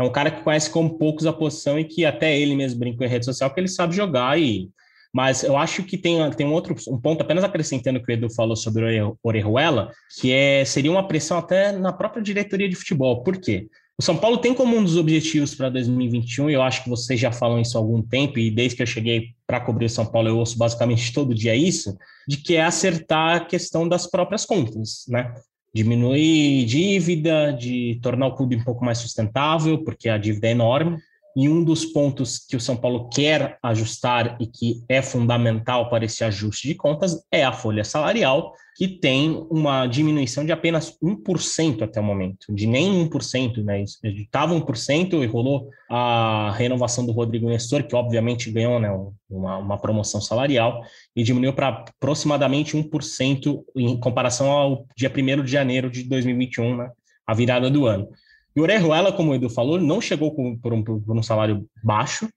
é 0.00 0.06
um 0.06 0.12
cara 0.12 0.30
que 0.30 0.42
conhece 0.42 0.70
como 0.70 0.98
poucos 0.98 1.26
a 1.26 1.32
posição 1.32 1.78
e 1.78 1.84
que 1.84 2.04
até 2.04 2.38
ele 2.38 2.54
mesmo 2.54 2.78
brinca 2.78 3.04
em 3.04 3.08
rede 3.08 3.24
social 3.24 3.52
que 3.52 3.60
ele 3.60 3.68
sabe 3.68 3.94
jogar 3.94 4.38
e 4.40 4.70
mas 5.12 5.42
eu 5.42 5.56
acho 5.56 5.82
que 5.82 5.98
tem, 5.98 6.18
tem 6.32 6.46
um 6.46 6.52
outro 6.52 6.74
um 6.88 6.98
ponto, 6.98 7.20
apenas 7.20 7.42
acrescentando 7.42 7.98
o 7.98 8.02
que 8.02 8.12
o 8.12 8.14
Edu 8.14 8.30
falou 8.30 8.54
sobre 8.54 9.02
o 9.02 9.18
Orejuela, 9.24 9.90
que 10.20 10.32
é, 10.32 10.64
seria 10.64 10.90
uma 10.90 11.06
pressão 11.06 11.36
até 11.36 11.72
na 11.72 11.92
própria 11.92 12.22
diretoria 12.22 12.68
de 12.68 12.76
futebol. 12.76 13.22
Por 13.22 13.36
quê? 13.36 13.68
O 13.98 14.02
São 14.02 14.16
Paulo 14.16 14.38
tem 14.38 14.54
como 14.54 14.76
um 14.76 14.82
dos 14.82 14.96
objetivos 14.96 15.54
para 15.54 15.68
2021, 15.68 16.48
e 16.48 16.54
eu 16.54 16.62
acho 16.62 16.84
que 16.84 16.88
vocês 16.88 17.20
já 17.20 17.30
falam 17.30 17.60
isso 17.60 17.76
há 17.76 17.80
algum 17.80 18.00
tempo, 18.00 18.38
e 18.38 18.50
desde 18.50 18.76
que 18.76 18.82
eu 18.82 18.86
cheguei 18.86 19.34
para 19.46 19.60
cobrir 19.60 19.86
o 19.86 19.90
São 19.90 20.06
Paulo, 20.06 20.28
eu 20.28 20.38
ouço 20.38 20.56
basicamente 20.56 21.12
todo 21.12 21.34
dia 21.34 21.54
isso, 21.54 21.98
de 22.26 22.38
que 22.38 22.56
é 22.56 22.62
acertar 22.62 23.36
a 23.36 23.40
questão 23.40 23.86
das 23.86 24.06
próprias 24.06 24.46
contas, 24.46 25.04
né? 25.08 25.34
Diminuir 25.74 26.64
dívida, 26.64 27.52
de 27.52 27.98
tornar 28.02 28.26
o 28.28 28.34
clube 28.34 28.56
um 28.56 28.64
pouco 28.64 28.84
mais 28.84 28.98
sustentável, 28.98 29.82
porque 29.84 30.08
a 30.08 30.18
dívida 30.18 30.48
é 30.48 30.50
enorme. 30.52 30.98
E 31.36 31.48
um 31.48 31.62
dos 31.62 31.84
pontos 31.84 32.38
que 32.38 32.56
o 32.56 32.60
São 32.60 32.76
Paulo 32.76 33.08
quer 33.08 33.58
ajustar 33.62 34.36
e 34.40 34.46
que 34.46 34.82
é 34.88 35.00
fundamental 35.00 35.88
para 35.88 36.04
esse 36.04 36.24
ajuste 36.24 36.66
de 36.68 36.74
contas 36.74 37.24
é 37.30 37.44
a 37.44 37.52
folha 37.52 37.84
salarial, 37.84 38.52
que 38.76 38.88
tem 38.88 39.46
uma 39.50 39.86
diminuição 39.86 40.44
de 40.44 40.52
apenas 40.52 40.96
1% 41.02 41.82
até 41.82 42.00
o 42.00 42.02
momento, 42.02 42.46
de 42.50 42.66
nem 42.66 43.06
1%, 43.08 43.62
né? 43.62 43.82
Estava 43.82 44.54
1% 44.54 45.22
e 45.22 45.26
rolou 45.26 45.68
a 45.88 46.52
renovação 46.56 47.04
do 47.04 47.12
Rodrigo 47.12 47.48
Nestor, 47.48 47.82
que 47.82 47.94
obviamente 47.94 48.50
ganhou 48.50 48.80
né, 48.80 48.90
uma, 49.28 49.58
uma 49.58 49.78
promoção 49.78 50.20
salarial, 50.20 50.82
e 51.14 51.22
diminuiu 51.22 51.52
para 51.52 51.68
aproximadamente 51.68 52.76
1% 52.76 53.62
em 53.76 54.00
comparação 54.00 54.50
ao 54.50 54.86
dia 54.96 55.12
1 55.14 55.44
de 55.44 55.52
janeiro 55.52 55.90
de 55.90 56.04
2021, 56.04 56.76
né, 56.78 56.90
a 57.26 57.34
virada 57.34 57.68
do 57.70 57.86
ano. 57.86 58.08
E 58.54 58.60
o 58.60 58.62
Orejuela, 58.62 59.12
como 59.12 59.30
o 59.30 59.34
Edu 59.34 59.48
falou, 59.48 59.80
não 59.80 60.00
chegou 60.00 60.34
com, 60.34 60.56
por, 60.56 60.72
um, 60.72 60.82
por 60.82 61.16
um 61.16 61.22
salário 61.22 61.66
baixo, 61.82 62.28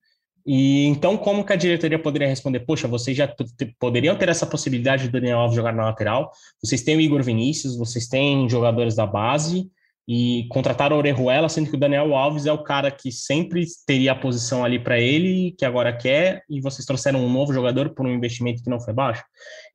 e 0.45 0.85
então, 0.87 1.15
como 1.15 1.45
que 1.45 1.53
a 1.53 1.55
diretoria 1.55 1.97
poderia 1.97 2.27
responder? 2.27 2.59
Poxa, 2.61 2.87
vocês 2.87 3.15
já 3.15 3.33
poderiam 3.79 4.15
ter 4.17 4.27
essa 4.27 4.45
possibilidade 4.45 5.03
de 5.03 5.09
Daniel 5.09 5.39
Alves 5.39 5.55
jogar 5.55 5.73
na 5.73 5.85
lateral, 5.85 6.31
vocês 6.61 6.81
têm 6.81 6.97
o 6.97 7.01
Igor 7.01 7.23
Vinícius, 7.23 7.77
vocês 7.77 8.07
têm 8.07 8.49
jogadores 8.49 8.95
da 8.95 9.05
base, 9.05 9.69
e 10.07 10.47
contrataram 10.49 10.95
o 10.95 10.99
Orejuela, 10.99 11.47
sendo 11.47 11.69
que 11.69 11.75
o 11.75 11.79
Daniel 11.79 12.13
Alves 12.15 12.45
é 12.45 12.51
o 12.51 12.63
cara 12.63 12.91
que 12.91 13.11
sempre 13.11 13.65
teria 13.87 14.11
a 14.11 14.15
posição 14.15 14.63
ali 14.63 14.77
para 14.77 14.99
ele, 14.99 15.55
que 15.57 15.65
agora 15.65 15.95
quer, 15.95 16.43
e 16.49 16.59
vocês 16.59 16.85
trouxeram 16.85 17.23
um 17.23 17.31
novo 17.31 17.53
jogador 17.53 17.91
por 17.91 18.05
um 18.05 18.13
investimento 18.13 18.61
que 18.61 18.69
não 18.69 18.81
foi 18.81 18.93
baixo. 18.93 19.23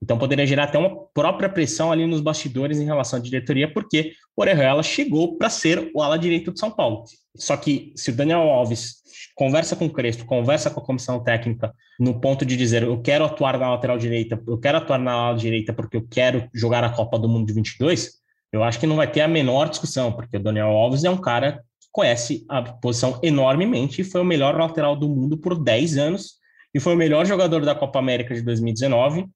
Então 0.03 0.19
poderia 0.19 0.47
gerar 0.47 0.64
até 0.64 0.79
uma 0.79 1.07
própria 1.14 1.49
pressão 1.49 1.91
ali 1.91 2.07
nos 2.07 2.21
bastidores 2.21 2.79
em 2.79 2.85
relação 2.85 3.19
à 3.19 3.23
diretoria, 3.23 3.73
porque 3.73 4.12
o 4.37 4.43
Orejuela 4.43 4.83
chegou 4.83 5.37
para 5.38 5.49
ser 5.49 5.91
o 5.95 6.03
ala 6.03 6.19
direito 6.19 6.53
de 6.53 6.61
São 6.61 6.71
Paulo. 6.71 7.05
Só 7.37 7.57
que 7.57 7.93
se 7.97 8.11
o 8.11 8.14
Daniel 8.14 8.41
Alves 8.41 8.99
conversa 9.35 9.77
com 9.77 9.87
o 9.87 9.91
Crespo, 9.91 10.27
conversa 10.27 10.71
com 10.71 10.81
a 10.81 10.85
comissão 10.85 11.23
técnica 11.23 11.73
no 11.99 12.21
ponto 12.21 12.45
de 12.45 12.57
dizer 12.57 12.83
eu 12.83 13.01
quero 13.01 13.25
atuar 13.25 13.59
na 13.59 13.71
lateral 13.71 13.99
direita, 13.99 14.41
eu 14.47 14.59
quero 14.59 14.79
atuar 14.79 14.99
na 14.99 15.12
ala 15.12 15.37
direita 15.37 15.73
porque 15.73 15.97
eu 15.97 16.07
quero 16.09 16.49
jogar 16.53 16.85
a 16.85 16.91
Copa 16.91 17.19
do 17.19 17.29
Mundo 17.29 17.47
de 17.47 17.53
22, 17.53 18.17
eu 18.52 18.64
acho 18.64 18.80
que 18.80 18.87
não 18.87 18.96
vai 18.96 19.11
ter 19.11 19.20
a 19.20 19.28
menor 19.28 19.68
discussão, 19.68 20.12
porque 20.12 20.37
o 20.37 20.42
Daniel 20.42 20.68
Alves 20.68 21.04
é 21.04 21.11
um 21.11 21.20
cara 21.20 21.62
que 21.80 21.88
conhece 21.92 22.44
a 22.48 22.62
posição 22.62 23.20
enormemente 23.22 24.00
e 24.00 24.04
foi 24.04 24.20
o 24.20 24.24
melhor 24.24 24.56
lateral 24.56 24.96
do 24.96 25.08
mundo 25.08 25.37
por 25.37 25.62
10 25.62 25.98
anos 25.98 26.38
e 26.74 26.80
foi 26.80 26.94
o 26.94 26.96
melhor 26.96 27.26
jogador 27.26 27.64
da 27.64 27.74
Copa 27.74 27.98
América 27.98 28.34
de 28.34 28.42
2019, 28.42 29.26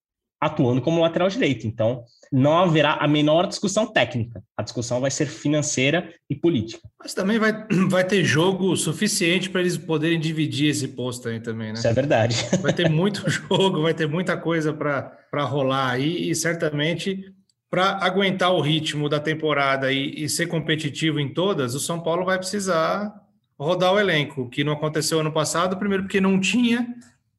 atuando 0.40 0.82
como 0.82 1.00
lateral 1.00 1.28
direito. 1.28 1.66
Então, 1.66 2.04
não 2.32 2.58
haverá 2.58 2.94
a 2.94 3.06
menor 3.06 3.46
discussão 3.46 3.86
técnica. 3.86 4.42
A 4.56 4.62
discussão 4.62 5.00
vai 5.00 5.10
ser 5.10 5.26
financeira 5.26 6.12
e 6.28 6.34
política. 6.34 6.88
Mas 6.98 7.14
também 7.14 7.38
vai, 7.38 7.52
vai 7.88 8.04
ter 8.04 8.24
jogo 8.24 8.74
suficiente 8.76 9.50
para 9.50 9.60
eles 9.60 9.76
poderem 9.76 10.18
dividir 10.18 10.70
esse 10.70 10.88
posto 10.88 11.28
aí 11.28 11.38
também, 11.38 11.68
né? 11.68 11.74
Isso 11.74 11.86
é 11.86 11.92
verdade. 11.92 12.36
Vai 12.60 12.72
ter 12.72 12.88
muito 12.88 13.28
jogo, 13.30 13.82
vai 13.82 13.94
ter 13.94 14.08
muita 14.08 14.36
coisa 14.36 14.72
para 14.72 15.44
rolar 15.44 15.90
aí 15.90 16.30
e 16.30 16.34
certamente 16.34 17.32
para 17.72 17.96
aguentar 18.04 18.52
o 18.52 18.60
ritmo 18.60 19.08
da 19.08 19.18
temporada 19.18 19.90
e, 19.90 20.24
e, 20.24 20.28
ser 20.28 20.46
competitivo 20.46 21.18
em 21.18 21.32
todas, 21.32 21.74
o 21.74 21.80
São 21.80 21.98
Paulo 21.98 22.22
vai 22.22 22.36
precisar 22.36 23.10
rodar 23.58 23.94
o 23.94 23.98
elenco, 23.98 24.46
que 24.50 24.62
não 24.62 24.74
aconteceu 24.74 25.20
ano 25.20 25.32
passado, 25.32 25.78
primeiro 25.78 26.02
porque 26.02 26.20
não 26.20 26.38
tinha, 26.38 26.86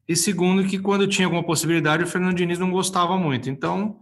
e 0.08 0.16
segundo 0.16 0.64
que 0.68 0.80
quando 0.80 1.08
tinha 1.08 1.28
alguma 1.28 1.44
possibilidade 1.44 2.04
o 2.04 2.08
Fernando 2.08 2.36
Diniz 2.36 2.58
não 2.58 2.72
gostava 2.72 3.16
muito. 3.16 3.48
Então, 3.48 4.00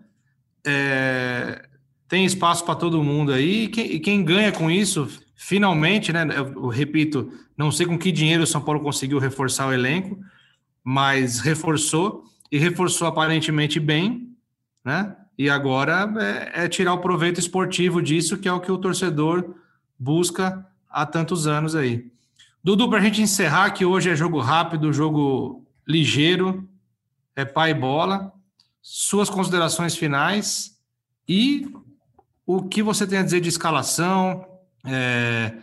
é, 0.65 1.67
tem 2.07 2.23
espaço 2.23 2.63
para 2.63 2.75
todo 2.75 3.03
mundo 3.03 3.33
aí, 3.33 3.65
e 3.65 3.67
quem, 3.67 3.85
e 3.95 3.99
quem, 3.99 4.23
ganha 4.23 4.53
com 4.53 4.71
isso, 4.71 5.09
finalmente, 5.35 6.13
né, 6.13 6.25
eu, 6.33 6.69
repito, 6.69 7.29
não 7.57 7.73
sei 7.73 7.85
com 7.85 7.99
que 7.99 8.09
dinheiro 8.09 8.43
o 8.43 8.47
São 8.47 8.61
Paulo 8.61 8.79
conseguiu 8.79 9.19
reforçar 9.19 9.67
o 9.67 9.73
elenco, 9.73 10.17
mas 10.81 11.41
reforçou, 11.41 12.23
e 12.49 12.57
reforçou 12.57 13.05
aparentemente 13.05 13.81
bem, 13.81 14.30
né? 14.83 15.15
E 15.37 15.49
agora 15.49 16.11
é, 16.19 16.65
é 16.65 16.69
tirar 16.69 16.93
o 16.93 16.99
proveito 16.99 17.39
esportivo 17.39 18.01
disso, 18.01 18.37
que 18.37 18.47
é 18.47 18.53
o 18.53 18.59
que 18.59 18.71
o 18.71 18.77
torcedor 18.77 19.55
busca 19.97 20.65
há 20.89 21.05
tantos 21.05 21.47
anos 21.47 21.75
aí. 21.75 22.11
Dudu, 22.63 22.89
para 22.89 22.99
a 22.99 23.01
gente 23.01 23.21
encerrar, 23.21 23.71
que 23.71 23.85
hoje 23.85 24.09
é 24.09 24.15
jogo 24.15 24.39
rápido, 24.39 24.93
jogo 24.93 25.65
ligeiro, 25.87 26.67
é 27.35 27.43
pai 27.43 27.73
bola. 27.73 28.31
Suas 28.81 29.29
considerações 29.29 29.95
finais 29.95 30.77
e 31.27 31.71
o 32.45 32.63
que 32.63 32.83
você 32.83 33.07
tem 33.07 33.19
a 33.19 33.23
dizer 33.23 33.41
de 33.41 33.49
escalação, 33.49 34.45
é, 34.85 35.53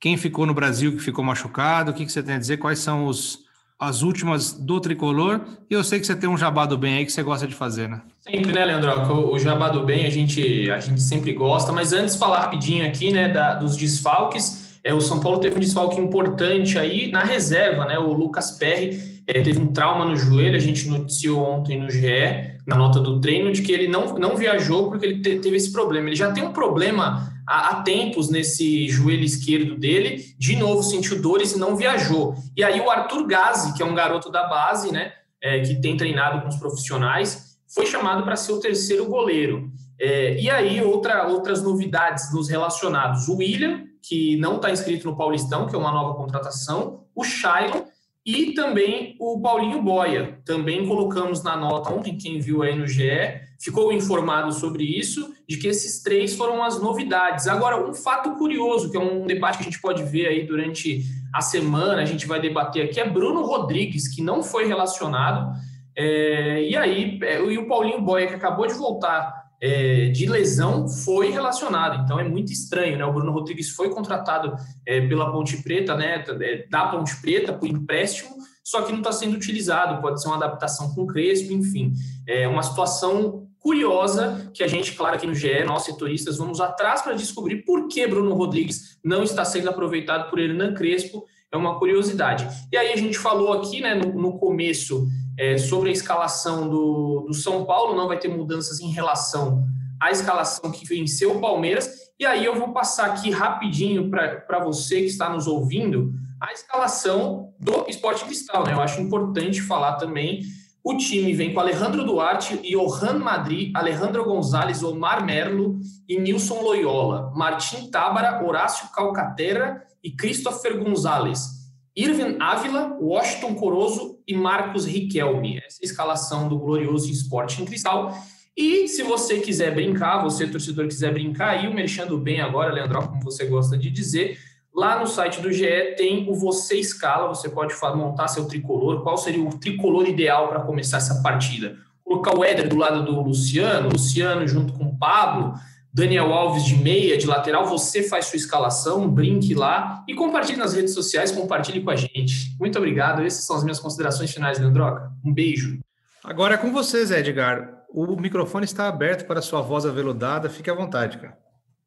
quem 0.00 0.16
ficou 0.16 0.46
no 0.46 0.54
Brasil 0.54 0.92
que 0.92 1.02
ficou 1.02 1.24
machucado, 1.24 1.90
o 1.90 1.94
que, 1.94 2.06
que 2.06 2.12
você 2.12 2.22
tem 2.22 2.36
a 2.36 2.38
dizer, 2.38 2.56
quais 2.56 2.78
são 2.78 3.06
os, 3.06 3.44
as 3.82 4.02
últimas 4.02 4.52
do 4.52 4.78
tricolor. 4.80 5.40
E 5.68 5.74
eu 5.74 5.82
sei 5.82 5.98
que 5.98 6.06
você 6.06 6.14
tem 6.14 6.30
um 6.30 6.38
jabá 6.38 6.64
do 6.64 6.78
bem 6.78 6.98
aí 6.98 7.04
que 7.04 7.10
você 7.10 7.22
gosta 7.22 7.48
de 7.48 7.54
fazer, 7.54 7.88
né? 7.88 8.00
Sempre, 8.20 8.52
né, 8.52 8.64
Leandro? 8.64 9.32
O, 9.32 9.38
jabá 9.40 9.68
do 9.70 9.84
bem 9.84 10.06
a 10.06 10.10
gente, 10.10 10.70
a 10.70 10.78
gente 10.78 11.02
sempre 11.02 11.32
gosta, 11.32 11.72
mas 11.72 11.92
antes 11.92 12.14
falar 12.14 12.42
rapidinho 12.42 12.86
aqui, 12.86 13.10
né, 13.10 13.28
da, 13.28 13.54
dos 13.54 13.76
desfalques. 13.76 14.78
É, 14.84 14.94
o 14.94 15.00
São 15.00 15.18
Paulo 15.18 15.40
teve 15.40 15.56
um 15.56 15.60
desfalque 15.60 16.00
importante 16.00 16.78
aí 16.78 17.10
na 17.10 17.24
reserva, 17.24 17.84
né? 17.84 17.98
O 17.98 18.12
Lucas 18.12 18.52
Perry 18.52 19.20
é, 19.26 19.40
teve 19.40 19.58
um 19.58 19.72
trauma 19.72 20.04
no 20.04 20.16
joelho, 20.16 20.56
a 20.56 20.60
gente 20.60 20.88
noticiou 20.88 21.42
ontem 21.44 21.80
no 21.80 21.90
GE, 21.90 22.58
na 22.64 22.76
nota 22.76 23.00
do 23.00 23.20
treino, 23.20 23.52
de 23.52 23.62
que 23.62 23.72
ele 23.72 23.88
não, 23.88 24.14
não 24.14 24.36
viajou 24.36 24.90
porque 24.90 25.06
ele 25.06 25.20
te, 25.20 25.40
teve 25.40 25.56
esse 25.56 25.72
problema. 25.72 26.08
Ele 26.08 26.16
já 26.16 26.30
tem 26.30 26.44
um 26.44 26.52
problema 26.52 27.31
há, 27.52 27.82
tempos 27.82 28.30
nesse 28.30 28.88
joelho 28.88 29.24
esquerdo 29.24 29.76
dele, 29.76 30.34
de 30.38 30.56
novo 30.56 30.82
sentiu 30.82 31.20
dores 31.20 31.52
e 31.52 31.58
não 31.58 31.76
viajou. 31.76 32.34
E 32.56 32.62
aí 32.62 32.80
o 32.80 32.90
Arthur 32.90 33.26
Gazi, 33.26 33.74
que 33.74 33.82
é 33.82 33.86
um 33.86 33.94
garoto 33.94 34.30
da 34.30 34.46
base, 34.46 34.92
né, 34.92 35.12
é, 35.40 35.60
que 35.60 35.80
tem 35.80 35.96
treinado 35.96 36.42
com 36.42 36.48
os 36.48 36.56
profissionais, 36.56 37.58
foi 37.74 37.86
chamado 37.86 38.22
para 38.22 38.36
ser 38.36 38.52
o 38.52 38.60
terceiro 38.60 39.06
goleiro. 39.06 39.70
É, 39.98 40.38
e 40.40 40.50
aí, 40.50 40.82
outra, 40.82 41.28
outras 41.28 41.62
novidades 41.62 42.32
nos 42.32 42.48
relacionados. 42.48 43.28
O 43.28 43.36
William, 43.36 43.84
que 44.02 44.36
não 44.36 44.56
está 44.56 44.70
inscrito 44.70 45.08
no 45.08 45.16
Paulistão, 45.16 45.66
que 45.66 45.74
é 45.74 45.78
uma 45.78 45.92
nova 45.92 46.14
contratação, 46.14 47.04
o 47.14 47.22
Shailon 47.22 47.82
e 48.24 48.52
também 48.52 49.16
o 49.18 49.40
Paulinho 49.40 49.82
Boia. 49.82 50.40
Também 50.44 50.86
colocamos 50.86 51.42
na 51.42 51.56
nota 51.56 51.92
ontem, 51.92 52.16
quem 52.16 52.40
viu 52.40 52.62
aí 52.62 52.76
no 52.76 52.86
GE, 52.86 53.40
ficou 53.60 53.92
informado 53.92 54.52
sobre 54.52 54.84
isso, 54.84 55.32
de 55.52 55.58
que 55.58 55.68
esses 55.68 56.02
três 56.02 56.34
foram 56.34 56.64
as 56.64 56.80
novidades. 56.80 57.46
Agora, 57.46 57.86
um 57.86 57.92
fato 57.92 58.32
curioso, 58.38 58.90
que 58.90 58.96
é 58.96 59.00
um 59.00 59.26
debate 59.26 59.58
que 59.58 59.64
a 59.64 59.66
gente 59.66 59.80
pode 59.82 60.02
ver 60.02 60.26
aí 60.26 60.46
durante 60.46 61.02
a 61.32 61.42
semana, 61.42 62.00
a 62.00 62.06
gente 62.06 62.26
vai 62.26 62.40
debater 62.40 62.86
aqui, 62.86 62.98
é 62.98 63.06
Bruno 63.06 63.42
Rodrigues, 63.44 64.08
que 64.08 64.22
não 64.22 64.42
foi 64.42 64.66
relacionado. 64.66 65.52
É, 65.94 66.62
e 66.62 66.74
aí, 66.74 67.20
é, 67.22 67.38
e 67.42 67.58
o 67.58 67.68
Paulinho 67.68 68.00
Boia, 68.00 68.26
que 68.28 68.34
acabou 68.34 68.66
de 68.66 68.72
voltar 68.72 69.42
é, 69.60 70.08
de 70.08 70.26
lesão 70.26 70.88
foi 70.88 71.30
relacionado. 71.30 72.02
Então 72.02 72.18
é 72.18 72.24
muito 72.24 72.50
estranho, 72.50 72.96
né? 72.96 73.04
O 73.04 73.12
Bruno 73.12 73.30
Rodrigues 73.30 73.68
foi 73.68 73.90
contratado 73.90 74.56
é, 74.86 75.06
pela 75.06 75.30
Ponte 75.30 75.62
Preta, 75.62 75.94
né? 75.94 76.24
É, 76.40 76.66
da 76.70 76.86
Ponte 76.86 77.14
Preta 77.20 77.52
por 77.52 77.68
empréstimo, 77.68 78.34
só 78.64 78.82
que 78.82 78.92
não 78.92 78.98
está 78.98 79.12
sendo 79.12 79.34
utilizado. 79.34 80.00
Pode 80.00 80.20
ser 80.20 80.28
uma 80.28 80.36
adaptação 80.36 80.94
com 80.94 81.06
Crespo, 81.06 81.52
enfim. 81.52 81.92
É 82.26 82.46
uma 82.46 82.62
situação 82.62 83.48
curiosa 83.58 84.50
que 84.52 84.62
a 84.62 84.66
gente, 84.66 84.92
claro, 84.92 85.16
aqui 85.16 85.26
no 85.26 85.34
GE, 85.34 85.64
nós 85.64 85.84
setoristas, 85.84 86.36
vamos 86.36 86.60
atrás 86.60 87.00
para 87.00 87.14
descobrir 87.14 87.64
por 87.64 87.88
que 87.88 88.06
Bruno 88.06 88.34
Rodrigues 88.34 88.98
não 89.04 89.22
está 89.22 89.44
sendo 89.44 89.70
aproveitado 89.70 90.28
por 90.28 90.38
Hernan 90.38 90.74
Crespo. 90.74 91.24
É 91.50 91.56
uma 91.56 91.78
curiosidade. 91.78 92.48
E 92.72 92.76
aí 92.76 92.92
a 92.92 92.96
gente 92.96 93.18
falou 93.18 93.52
aqui, 93.52 93.80
né, 93.80 93.94
no, 93.94 94.12
no 94.14 94.38
começo 94.38 95.06
é, 95.38 95.56
sobre 95.58 95.90
a 95.90 95.92
escalação 95.92 96.68
do, 96.68 97.24
do 97.26 97.34
São 97.34 97.64
Paulo, 97.64 97.94
não 97.94 98.08
vai 98.08 98.18
ter 98.18 98.28
mudanças 98.28 98.80
em 98.80 98.90
relação 98.90 99.64
à 100.00 100.10
escalação 100.10 100.70
que 100.70 100.86
venceu 100.86 101.36
o 101.36 101.40
Palmeiras. 101.40 101.90
E 102.18 102.26
aí 102.26 102.44
eu 102.44 102.54
vou 102.54 102.72
passar 102.72 103.06
aqui 103.06 103.30
rapidinho 103.30 104.10
para 104.10 104.64
você 104.64 105.00
que 105.00 105.06
está 105.06 105.28
nos 105.28 105.46
ouvindo 105.46 106.12
a 106.42 106.52
escalação 106.52 107.54
do 107.60 107.86
Esporte 107.88 108.24
Cristal. 108.24 108.64
Né? 108.66 108.72
Eu 108.72 108.80
acho 108.80 109.00
importante 109.00 109.62
falar 109.62 109.94
também. 109.94 110.42
O 110.82 110.96
time 110.96 111.32
vem 111.32 111.54
com 111.54 111.60
Alejandro 111.60 112.04
Duarte, 112.04 112.60
Johan 112.68 113.20
Madri, 113.20 113.70
Alejandro 113.76 114.24
Gonzalez, 114.24 114.82
Omar 114.82 115.24
Merlo 115.24 115.78
e 116.08 116.18
Nilson 116.18 116.60
Loyola, 116.60 117.32
Martim 117.36 117.88
Tábara, 117.88 118.44
Horácio 118.44 118.88
Calcaterra 118.92 119.84
e 120.02 120.10
Christopher 120.10 120.82
Gonzalez. 120.82 121.62
Irvin 121.94 122.38
Ávila, 122.40 122.98
Washington 123.00 123.54
Corozo 123.54 124.18
e 124.26 124.34
Marcos 124.34 124.84
Riquelme. 124.84 125.58
Essa 125.58 125.78
é 125.80 125.84
a 125.84 125.86
escalação 125.86 126.48
do 126.48 126.58
glorioso 126.58 127.08
Esporte 127.08 127.62
em 127.62 127.64
Cristal. 127.64 128.12
E 128.56 128.88
se 128.88 129.02
você 129.02 129.38
quiser 129.38 129.72
brincar, 129.72 130.22
você 130.22 130.48
torcedor 130.48 130.88
quiser 130.88 131.12
brincar, 131.12 131.50
aí 131.50 131.68
o 131.68 131.74
Mexendo 131.74 132.18
Bem 132.18 132.40
agora, 132.40 132.72
Leandro, 132.72 133.06
como 133.06 133.22
você 133.22 133.46
gosta 133.46 133.78
de 133.78 133.90
dizer, 133.90 134.38
lá 134.74 134.98
no 134.98 135.06
site 135.06 135.40
do 135.40 135.52
GE 135.52 135.94
tem 135.96 136.28
o 136.30 136.34
Você 136.34 136.76
Escala, 136.76 137.28
você 137.28 137.48
pode 137.48 137.74
montar 137.96 138.28
seu 138.28 138.46
tricolor, 138.46 139.02
qual 139.02 139.16
seria 139.16 139.42
o 139.42 139.58
tricolor 139.58 140.08
ideal 140.08 140.48
para 140.48 140.60
começar 140.60 140.98
essa 140.98 141.22
partida? 141.22 141.76
Colocar 142.04 142.36
o 142.36 142.44
Éder 142.44 142.68
do 142.68 142.76
lado 142.76 143.04
do 143.04 143.20
Luciano, 143.20 143.90
Luciano 143.90 144.46
junto 144.46 144.72
com 144.72 144.84
o 144.84 144.98
Pablo, 144.98 145.54
Daniel 145.94 146.32
Alves 146.32 146.64
de 146.64 146.74
meia, 146.76 147.18
de 147.18 147.26
lateral, 147.26 147.66
você 147.66 148.02
faz 148.02 148.26
sua 148.26 148.38
escalação, 148.38 149.08
brinque 149.10 149.54
lá 149.54 150.02
e 150.08 150.14
compartilhe 150.14 150.58
nas 150.58 150.72
redes 150.72 150.94
sociais, 150.94 151.30
compartilhe 151.30 151.82
com 151.82 151.90
a 151.90 151.96
gente. 151.96 152.56
Muito 152.58 152.78
obrigado. 152.78 153.22
Essas 153.22 153.44
são 153.44 153.56
as 153.56 153.62
minhas 153.62 153.78
considerações 153.78 154.32
finais, 154.32 154.58
Leandroca. 154.58 155.12
Um 155.22 155.32
beijo. 155.32 155.78
Agora 156.24 156.54
é 156.54 156.56
com 156.56 156.72
você, 156.72 157.04
Zé 157.04 157.20
Edgar. 157.20 157.84
O 157.90 158.16
microfone 158.16 158.64
está 158.64 158.88
aberto 158.88 159.26
para 159.26 159.42
sua 159.42 159.60
voz 159.60 159.84
aveludada. 159.84 160.48
Fique 160.48 160.70
à 160.70 160.74
vontade, 160.74 161.18
cara. 161.18 161.36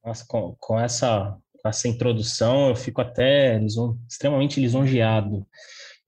Nossa, 0.06 0.24
com, 0.28 0.56
com 0.60 0.80
essa, 0.80 1.36
essa 1.70 1.88
introdução, 1.88 2.70
eu 2.70 2.76
fico 2.76 3.02
até 3.02 3.58
lison, 3.58 3.98
extremamente 4.10 4.60
lisonjeado. 4.60 5.46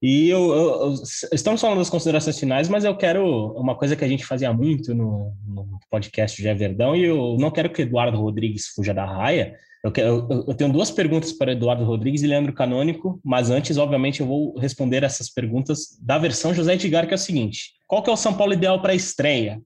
E 0.00 0.28
eu, 0.28 0.52
eu, 0.52 0.80
eu, 0.82 0.94
estamos 1.32 1.60
falando 1.60 1.78
das 1.78 1.90
considerações 1.90 2.38
finais, 2.38 2.68
mas 2.68 2.84
eu 2.84 2.96
quero 2.96 3.52
uma 3.54 3.74
coisa 3.74 3.96
que 3.96 4.04
a 4.04 4.08
gente 4.08 4.24
fazia 4.24 4.52
muito 4.52 4.94
no, 4.94 5.32
no 5.44 5.80
podcast 5.90 6.40
de 6.40 6.54
Verdão, 6.54 6.94
e 6.94 7.04
eu 7.04 7.36
não 7.38 7.50
quero 7.50 7.70
que 7.70 7.82
Eduardo 7.82 8.16
Rodrigues 8.16 8.68
fuja 8.68 8.94
da 8.94 9.04
raia. 9.04 9.56
Eu, 9.82 9.90
quero, 9.90 10.44
eu, 10.46 10.54
tenho 10.54 10.72
duas 10.72 10.90
perguntas 10.90 11.32
para 11.32 11.52
Eduardo 11.52 11.84
Rodrigues 11.84 12.22
e 12.22 12.26
Leandro 12.26 12.52
Canônico, 12.52 13.20
mas 13.24 13.50
antes, 13.50 13.76
obviamente, 13.76 14.20
eu 14.20 14.26
vou 14.26 14.56
responder 14.58 15.02
essas 15.02 15.30
perguntas 15.30 15.98
da 16.00 16.18
versão 16.18 16.54
José 16.54 16.74
Edgar, 16.74 17.06
que 17.06 17.14
é 17.14 17.16
o 17.16 17.18
seguinte: 17.18 17.72
qual 17.86 18.02
que 18.02 18.10
é 18.10 18.12
o 18.12 18.16
São 18.16 18.34
Paulo 18.34 18.52
ideal 18.52 18.80
para 18.80 18.92
a 18.92 18.96
estreia? 18.96 19.60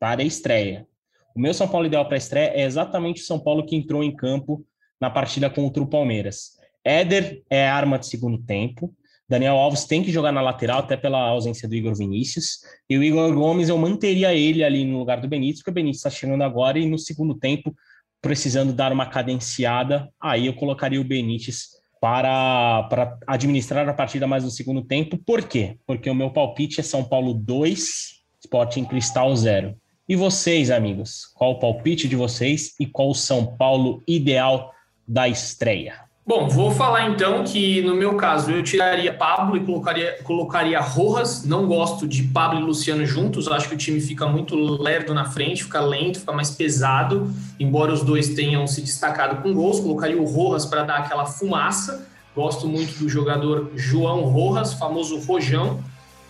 Para 0.00 0.22
a 0.22 0.24
estreia. 0.24 0.86
O 1.34 1.40
meu 1.40 1.52
São 1.52 1.68
Paulo 1.68 1.86
ideal 1.86 2.06
para 2.06 2.16
a 2.16 2.18
estreia 2.18 2.52
é 2.54 2.62
exatamente 2.62 3.20
o 3.20 3.24
São 3.24 3.38
Paulo 3.38 3.66
que 3.66 3.76
entrou 3.76 4.02
em 4.02 4.14
campo 4.14 4.64
na 5.04 5.10
partida 5.10 5.50
contra 5.50 5.82
o 5.82 5.86
Palmeiras. 5.86 6.52
Éder 6.82 7.42
é 7.50 7.68
arma 7.68 7.98
de 7.98 8.06
segundo 8.06 8.38
tempo. 8.38 8.90
Daniel 9.28 9.56
Alves 9.56 9.84
tem 9.84 10.02
que 10.02 10.10
jogar 10.10 10.32
na 10.32 10.40
lateral, 10.40 10.78
até 10.78 10.96
pela 10.96 11.28
ausência 11.28 11.68
do 11.68 11.74
Igor 11.74 11.94
Vinícius. 11.94 12.60
E 12.88 12.96
o 12.96 13.02
Igor 13.02 13.34
Gomes, 13.34 13.68
eu 13.68 13.76
manteria 13.76 14.34
ele 14.34 14.64
ali 14.64 14.82
no 14.82 14.98
lugar 14.98 15.20
do 15.20 15.28
Benítez, 15.28 15.58
porque 15.58 15.70
o 15.70 15.74
Benítez 15.74 15.98
está 15.98 16.08
chegando 16.08 16.42
agora 16.42 16.78
e 16.78 16.88
no 16.88 16.98
segundo 16.98 17.34
tempo, 17.34 17.74
precisando 18.22 18.72
dar 18.72 18.92
uma 18.92 19.04
cadenciada, 19.04 20.08
aí 20.18 20.46
eu 20.46 20.54
colocaria 20.54 21.00
o 21.00 21.04
Benítez 21.04 21.68
para, 22.00 22.84
para 22.84 23.18
administrar 23.26 23.86
a 23.86 23.92
partida 23.92 24.26
mais 24.26 24.42
no 24.42 24.50
segundo 24.50 24.82
tempo. 24.82 25.18
Por 25.18 25.42
quê? 25.42 25.76
Porque 25.86 26.08
o 26.08 26.14
meu 26.14 26.30
palpite 26.30 26.80
é 26.80 26.82
São 26.82 27.04
Paulo 27.04 27.34
2, 27.34 28.22
Sporting 28.42 28.86
Cristal 28.86 29.36
0. 29.36 29.74
E 30.08 30.16
vocês, 30.16 30.70
amigos? 30.70 31.26
Qual 31.34 31.52
o 31.52 31.58
palpite 31.58 32.08
de 32.08 32.16
vocês 32.16 32.74
e 32.80 32.86
qual 32.86 33.10
o 33.10 33.14
São 33.14 33.56
Paulo 33.56 34.02
ideal 34.06 34.73
da 35.06 35.28
estreia? 35.28 36.04
Bom, 36.26 36.48
vou 36.48 36.70
falar 36.70 37.10
então 37.10 37.44
que 37.44 37.82
no 37.82 37.94
meu 37.94 38.16
caso 38.16 38.50
eu 38.50 38.62
tiraria 38.62 39.12
Pablo 39.12 39.58
e 39.58 39.60
colocaria, 39.60 40.16
colocaria 40.24 40.80
Rojas. 40.80 41.44
Não 41.44 41.66
gosto 41.66 42.08
de 42.08 42.22
Pablo 42.22 42.60
e 42.60 42.62
Luciano 42.62 43.04
juntos, 43.04 43.46
acho 43.46 43.68
que 43.68 43.74
o 43.74 43.78
time 43.78 44.00
fica 44.00 44.26
muito 44.26 44.56
lerdo 44.56 45.12
na 45.12 45.26
frente, 45.26 45.64
fica 45.64 45.82
lento, 45.82 46.20
fica 46.20 46.32
mais 46.32 46.50
pesado. 46.50 47.30
Embora 47.60 47.92
os 47.92 48.02
dois 48.02 48.30
tenham 48.30 48.66
se 48.66 48.80
destacado 48.80 49.42
com 49.42 49.52
gols, 49.52 49.80
colocaria 49.80 50.18
o 50.18 50.24
Rojas 50.24 50.64
para 50.64 50.82
dar 50.84 50.96
aquela 50.96 51.26
fumaça. 51.26 52.06
Gosto 52.34 52.66
muito 52.66 52.98
do 52.98 53.06
jogador 53.06 53.72
João 53.74 54.22
Rojas, 54.22 54.72
famoso 54.72 55.18
Rojão. 55.18 55.84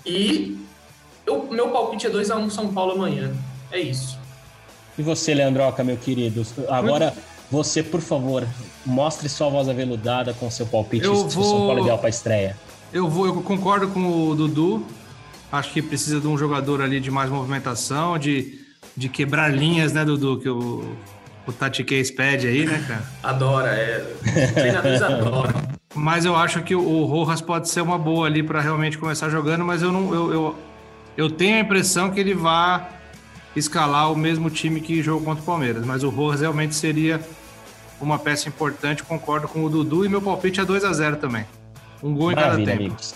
E 0.04 0.58
o 1.24 1.44
meu 1.54 1.70
palpite 1.70 2.08
é 2.08 2.10
2x1 2.10 2.38
um 2.38 2.50
São 2.50 2.74
Paulo 2.74 2.94
amanhã. 2.94 3.32
É 3.70 3.78
isso. 3.78 4.18
E 4.98 5.02
você, 5.02 5.34
Leandroca, 5.34 5.84
meu 5.84 5.96
querido? 5.96 6.44
Agora. 6.68 7.14
Você, 7.50 7.82
por 7.82 8.00
favor, 8.00 8.46
mostre 8.84 9.28
sua 9.28 9.48
voz 9.48 9.68
aveludada 9.68 10.32
com 10.34 10.50
seu 10.50 10.66
palpite 10.66 11.04
eu 11.04 11.14
vou... 11.14 11.30
São 11.30 11.66
Paulo 11.66 11.80
ideal 11.80 11.98
para 11.98 12.08
estreia. 12.08 12.56
Eu 12.92 13.08
vou, 13.08 13.26
eu 13.26 13.42
concordo 13.42 13.88
com 13.88 14.28
o 14.30 14.34
Dudu. 14.34 14.84
Acho 15.50 15.72
que 15.72 15.82
precisa 15.82 16.20
de 16.20 16.26
um 16.26 16.36
jogador 16.36 16.80
ali 16.80 17.00
de 17.00 17.10
mais 17.10 17.30
movimentação, 17.30 18.18
de, 18.18 18.60
de 18.96 19.08
quebrar 19.08 19.54
linhas, 19.54 19.92
né, 19.92 20.04
Dudu? 20.04 20.38
Que 20.40 20.48
o, 20.48 20.96
o 21.46 21.52
Tati 21.52 21.84
Case 21.84 22.12
pede 22.12 22.46
aí, 22.46 22.66
né, 22.66 22.84
cara? 22.86 23.04
Adora, 23.22 23.68
é. 23.68 23.98
treinadores 24.54 25.02
adoram. 25.02 25.74
Mas 25.94 26.24
eu 26.24 26.34
acho 26.34 26.62
que 26.62 26.74
o 26.74 27.04
Rojas 27.04 27.40
pode 27.40 27.68
ser 27.68 27.80
uma 27.80 27.98
boa 27.98 28.26
ali 28.26 28.42
para 28.42 28.60
realmente 28.60 28.98
começar 28.98 29.28
jogando, 29.28 29.64
mas 29.64 29.80
eu 29.82 29.92
não. 29.92 30.12
Eu, 30.12 30.32
eu, 30.32 30.56
eu 31.16 31.30
tenho 31.30 31.56
a 31.56 31.60
impressão 31.60 32.10
que 32.10 32.18
ele 32.18 32.34
vai 32.34 32.84
escalar 33.56 34.12
o 34.12 34.16
mesmo 34.16 34.50
time 34.50 34.80
que 34.80 35.02
jogou 35.02 35.22
contra 35.24 35.42
o 35.42 35.46
Palmeiras. 35.46 35.84
Mas 35.84 36.02
o 36.02 36.08
Rojas 36.08 36.40
realmente 36.40 36.74
seria 36.74 37.20
uma 38.00 38.18
peça 38.18 38.48
importante, 38.48 39.02
concordo 39.02 39.48
com 39.48 39.64
o 39.64 39.70
Dudu, 39.70 40.04
e 40.04 40.08
meu 40.08 40.20
palpite 40.20 40.60
é 40.60 40.64
2 40.64 40.84
a 40.84 40.92
0 40.92 41.16
também. 41.16 41.44
Um 42.02 42.14
gol 42.14 42.32
em 42.32 42.34
Maravilha, 42.34 42.66
cada 42.66 42.78
tempo. 42.78 42.82
Amigos. 42.82 43.14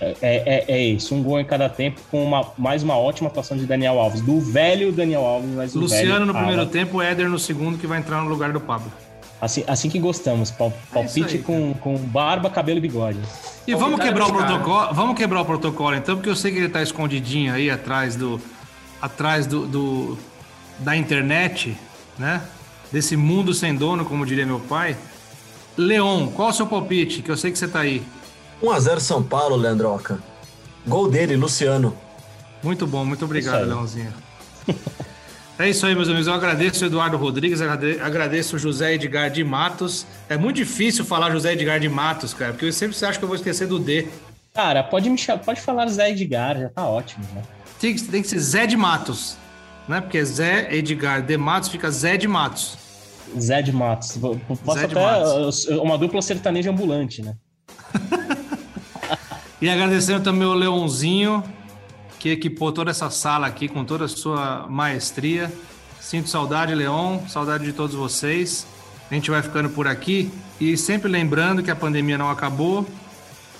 É, 0.00 0.16
é, 0.20 0.64
é, 0.68 0.82
isso, 0.82 1.14
um 1.14 1.22
gol 1.22 1.40
em 1.40 1.44
cada 1.44 1.68
tempo, 1.68 2.00
com 2.10 2.22
uma, 2.22 2.52
mais 2.58 2.82
uma 2.82 2.96
ótima 2.96 3.28
atuação 3.28 3.56
de 3.56 3.64
Daniel 3.64 3.98
Alves, 3.98 4.20
do 4.20 4.40
velho 4.40 4.92
Daniel 4.92 5.24
Alves. 5.24 5.50
Mas 5.50 5.74
Luciano 5.74 6.26
no 6.26 6.34
primeiro 6.34 6.66
tempo, 6.66 7.00
Éder 7.00 7.28
no 7.28 7.38
segundo, 7.38 7.78
que 7.78 7.86
vai 7.86 7.98
entrar 7.98 8.22
no 8.22 8.28
lugar 8.28 8.52
do 8.52 8.60
Pablo. 8.60 8.92
Assim, 9.40 9.64
assim 9.66 9.88
que 9.88 9.98
gostamos, 9.98 10.50
é 10.50 10.72
palpite 10.92 11.36
é 11.36 11.38
aí, 11.38 11.42
com, 11.42 11.74
com 11.74 11.96
barba, 11.96 12.50
cabelo 12.50 12.78
e 12.78 12.80
bigode. 12.80 13.18
E 13.66 13.74
vamos 13.74 14.00
quebrar 14.00 14.26
o 14.26 14.32
protocolo, 14.32 14.94
vamos 14.94 15.16
quebrar 15.16 15.40
o 15.40 15.44
protocolo 15.44 15.94
então, 15.94 16.16
porque 16.16 16.28
eu 16.28 16.36
sei 16.36 16.52
que 16.52 16.58
ele 16.58 16.68
tá 16.68 16.82
escondidinho 16.82 17.52
aí 17.52 17.70
atrás 17.70 18.16
do 18.16 18.40
atrás 19.04 19.46
do, 19.46 19.66
do 19.66 20.18
da 20.78 20.96
internet, 20.96 21.76
né? 22.18 22.42
Desse 22.90 23.16
mundo 23.16 23.52
sem 23.52 23.74
dono, 23.74 24.04
como 24.04 24.24
diria 24.24 24.46
meu 24.46 24.60
pai. 24.60 24.96
Leon, 25.76 26.28
qual 26.28 26.48
é 26.48 26.50
o 26.52 26.54
seu 26.54 26.66
palpite? 26.66 27.20
Que 27.20 27.30
eu 27.30 27.36
sei 27.36 27.50
que 27.52 27.58
você 27.58 27.68
tá 27.68 27.80
aí. 27.80 28.02
1x0 28.62 29.00
São 29.00 29.22
Paulo, 29.22 29.56
Leandroca. 29.56 30.18
Gol 30.86 31.10
dele, 31.10 31.36
Luciano. 31.36 31.94
Muito 32.62 32.86
bom, 32.86 33.04
muito 33.04 33.24
obrigado, 33.24 33.66
Leãozinho. 33.66 34.12
É 35.56 35.70
isso 35.70 35.86
aí, 35.86 35.94
meus 35.94 36.08
amigos. 36.08 36.26
Eu 36.26 36.34
agradeço 36.34 36.82
o 36.82 36.86
Eduardo 36.88 37.16
Rodrigues, 37.16 37.60
agradeço 37.62 38.56
o 38.56 38.58
José 38.58 38.94
Edgar 38.94 39.30
de 39.30 39.44
Matos. 39.44 40.04
É 40.28 40.36
muito 40.36 40.56
difícil 40.56 41.04
falar 41.04 41.30
José 41.30 41.52
Edgar 41.52 41.78
de 41.78 41.88
Matos, 41.88 42.34
cara, 42.34 42.52
porque 42.52 42.66
eu 42.66 42.72
sempre 42.72 42.96
acho 43.06 43.20
que 43.20 43.24
eu 43.24 43.28
vou 43.28 43.36
esquecer 43.36 43.68
do 43.68 43.78
D. 43.78 44.08
Cara, 44.52 44.82
pode 44.82 45.08
me 45.08 45.16
pode 45.44 45.60
falar 45.60 45.86
José 45.86 46.10
Edgar, 46.10 46.58
já 46.58 46.68
tá 46.70 46.84
ótimo, 46.84 47.24
né? 47.32 47.42
Tem, 47.84 47.96
tem 47.96 48.22
que 48.22 48.28
ser 48.28 48.38
Zé 48.38 48.66
de 48.66 48.76
Matos, 48.76 49.36
né? 49.86 50.00
Porque 50.00 50.16
é 50.16 50.24
Zé 50.24 50.74
Edgar 50.74 51.22
de 51.22 51.36
Matos 51.36 51.68
fica 51.68 51.90
Zé 51.90 52.16
de 52.16 52.26
Matos. 52.26 52.78
Zé 53.38 53.60
de 53.60 53.72
Matos. 53.72 54.16
Posso 54.64 54.78
Zé 54.78 54.86
até 54.86 54.94
Matos. 54.94 55.66
uma 55.66 55.98
dupla 55.98 56.22
sertaneja 56.22 56.70
ambulante, 56.70 57.22
né? 57.22 57.36
E 59.62 59.68
agradecendo 59.70 60.22
também 60.22 60.46
o 60.46 60.52
Leãozinho, 60.52 61.42
que 62.18 62.28
equipou 62.28 62.70
toda 62.70 62.90
essa 62.90 63.08
sala 63.08 63.46
aqui 63.46 63.66
com 63.66 63.82
toda 63.82 64.04
a 64.04 64.08
sua 64.08 64.66
maestria. 64.68 65.50
Sinto 65.98 66.28
saudade, 66.28 66.74
Leon, 66.74 67.20
saudade 67.28 67.64
de 67.64 67.72
todos 67.72 67.96
vocês. 67.96 68.66
A 69.10 69.14
gente 69.14 69.30
vai 69.30 69.40
ficando 69.40 69.70
por 69.70 69.88
aqui 69.88 70.30
e 70.60 70.76
sempre 70.76 71.08
lembrando 71.08 71.62
que 71.62 71.70
a 71.70 71.76
pandemia 71.76 72.18
não 72.18 72.28
acabou. 72.28 72.86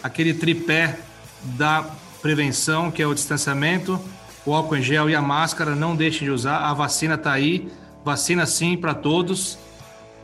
Aquele 0.02 0.34
tripé 0.34 0.98
da 1.42 1.86
prevenção, 2.20 2.90
que 2.90 3.00
é 3.00 3.06
o 3.06 3.14
distanciamento, 3.14 3.98
o 4.46 4.54
álcool 4.54 4.76
em 4.76 4.82
gel 4.82 5.08
e 5.08 5.14
a 5.14 5.22
máscara, 5.22 5.74
não 5.74 5.96
deixem 5.96 6.26
de 6.26 6.30
usar. 6.30 6.58
A 6.58 6.74
vacina 6.74 7.14
está 7.14 7.32
aí, 7.32 7.68
vacina 8.04 8.44
sim 8.46 8.76
para 8.76 8.94
todos. 8.94 9.58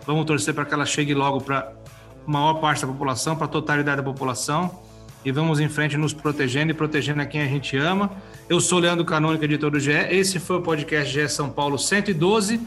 Vamos 0.06 0.24
torcer 0.26 0.54
para 0.54 0.64
que 0.64 0.74
ela 0.74 0.84
chegue 0.84 1.14
logo 1.14 1.40
para 1.40 1.58
a 1.58 2.30
maior 2.30 2.54
parte 2.54 2.82
da 2.82 2.88
população, 2.88 3.36
para 3.36 3.46
a 3.46 3.48
totalidade 3.48 3.96
da 3.98 4.02
população. 4.02 4.78
E 5.24 5.30
vamos 5.30 5.60
em 5.60 5.68
frente 5.68 5.96
nos 5.96 6.14
protegendo 6.14 6.70
e 6.70 6.74
protegendo 6.74 7.20
a 7.20 7.26
quem 7.26 7.42
a 7.42 7.46
gente 7.46 7.76
ama. 7.76 8.10
Eu 8.48 8.60
sou 8.60 8.78
Leandro 8.78 9.04
Canônico, 9.04 9.44
editor 9.44 9.70
do 9.70 9.78
GE. 9.78 9.92
Esse 9.92 10.38
foi 10.38 10.56
o 10.56 10.62
podcast 10.62 11.12
GE 11.12 11.28
São 11.28 11.50
Paulo 11.50 11.78
112. 11.78 12.60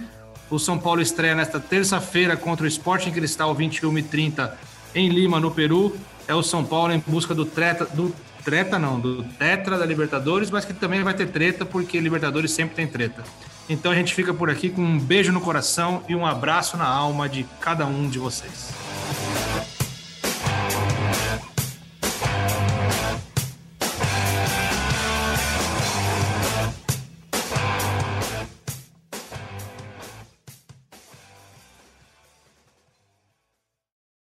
O 0.49 0.59
São 0.59 0.77
Paulo 0.77 1.01
estreia 1.01 1.33
nesta 1.33 1.59
terça-feira 1.59 2.37
contra 2.37 2.65
o 2.65 2.67
Sporting 2.67 3.11
Cristal 3.11 3.55
21 3.55 3.97
e 3.97 4.03
30 4.03 4.57
em 4.93 5.09
Lima, 5.09 5.39
no 5.39 5.49
Peru. 5.49 5.95
É 6.27 6.35
o 6.35 6.43
São 6.43 6.63
Paulo 6.63 6.93
em 6.93 7.03
busca 7.05 7.33
do 7.33 7.43
treta, 7.43 7.85
do 7.85 8.13
treta 8.43 8.77
não, 8.77 8.99
do 8.99 9.23
tetra 9.23 9.77
da 9.77 9.85
Libertadores, 9.85 10.51
mas 10.51 10.65
que 10.65 10.73
também 10.73 11.03
vai 11.03 11.13
ter 11.13 11.27
treta 11.27 11.65
porque 11.65 11.99
Libertadores 11.99 12.51
sempre 12.51 12.75
tem 12.75 12.87
treta. 12.87 13.23
Então 13.69 13.91
a 13.91 13.95
gente 13.95 14.13
fica 14.13 14.33
por 14.33 14.49
aqui 14.49 14.69
com 14.69 14.81
um 14.81 14.99
beijo 14.99 15.31
no 15.31 15.39
coração 15.39 16.03
e 16.07 16.15
um 16.15 16.25
abraço 16.25 16.75
na 16.75 16.85
alma 16.85 17.29
de 17.29 17.45
cada 17.61 17.85
um 17.85 18.09
de 18.09 18.19
vocês. 18.19 18.71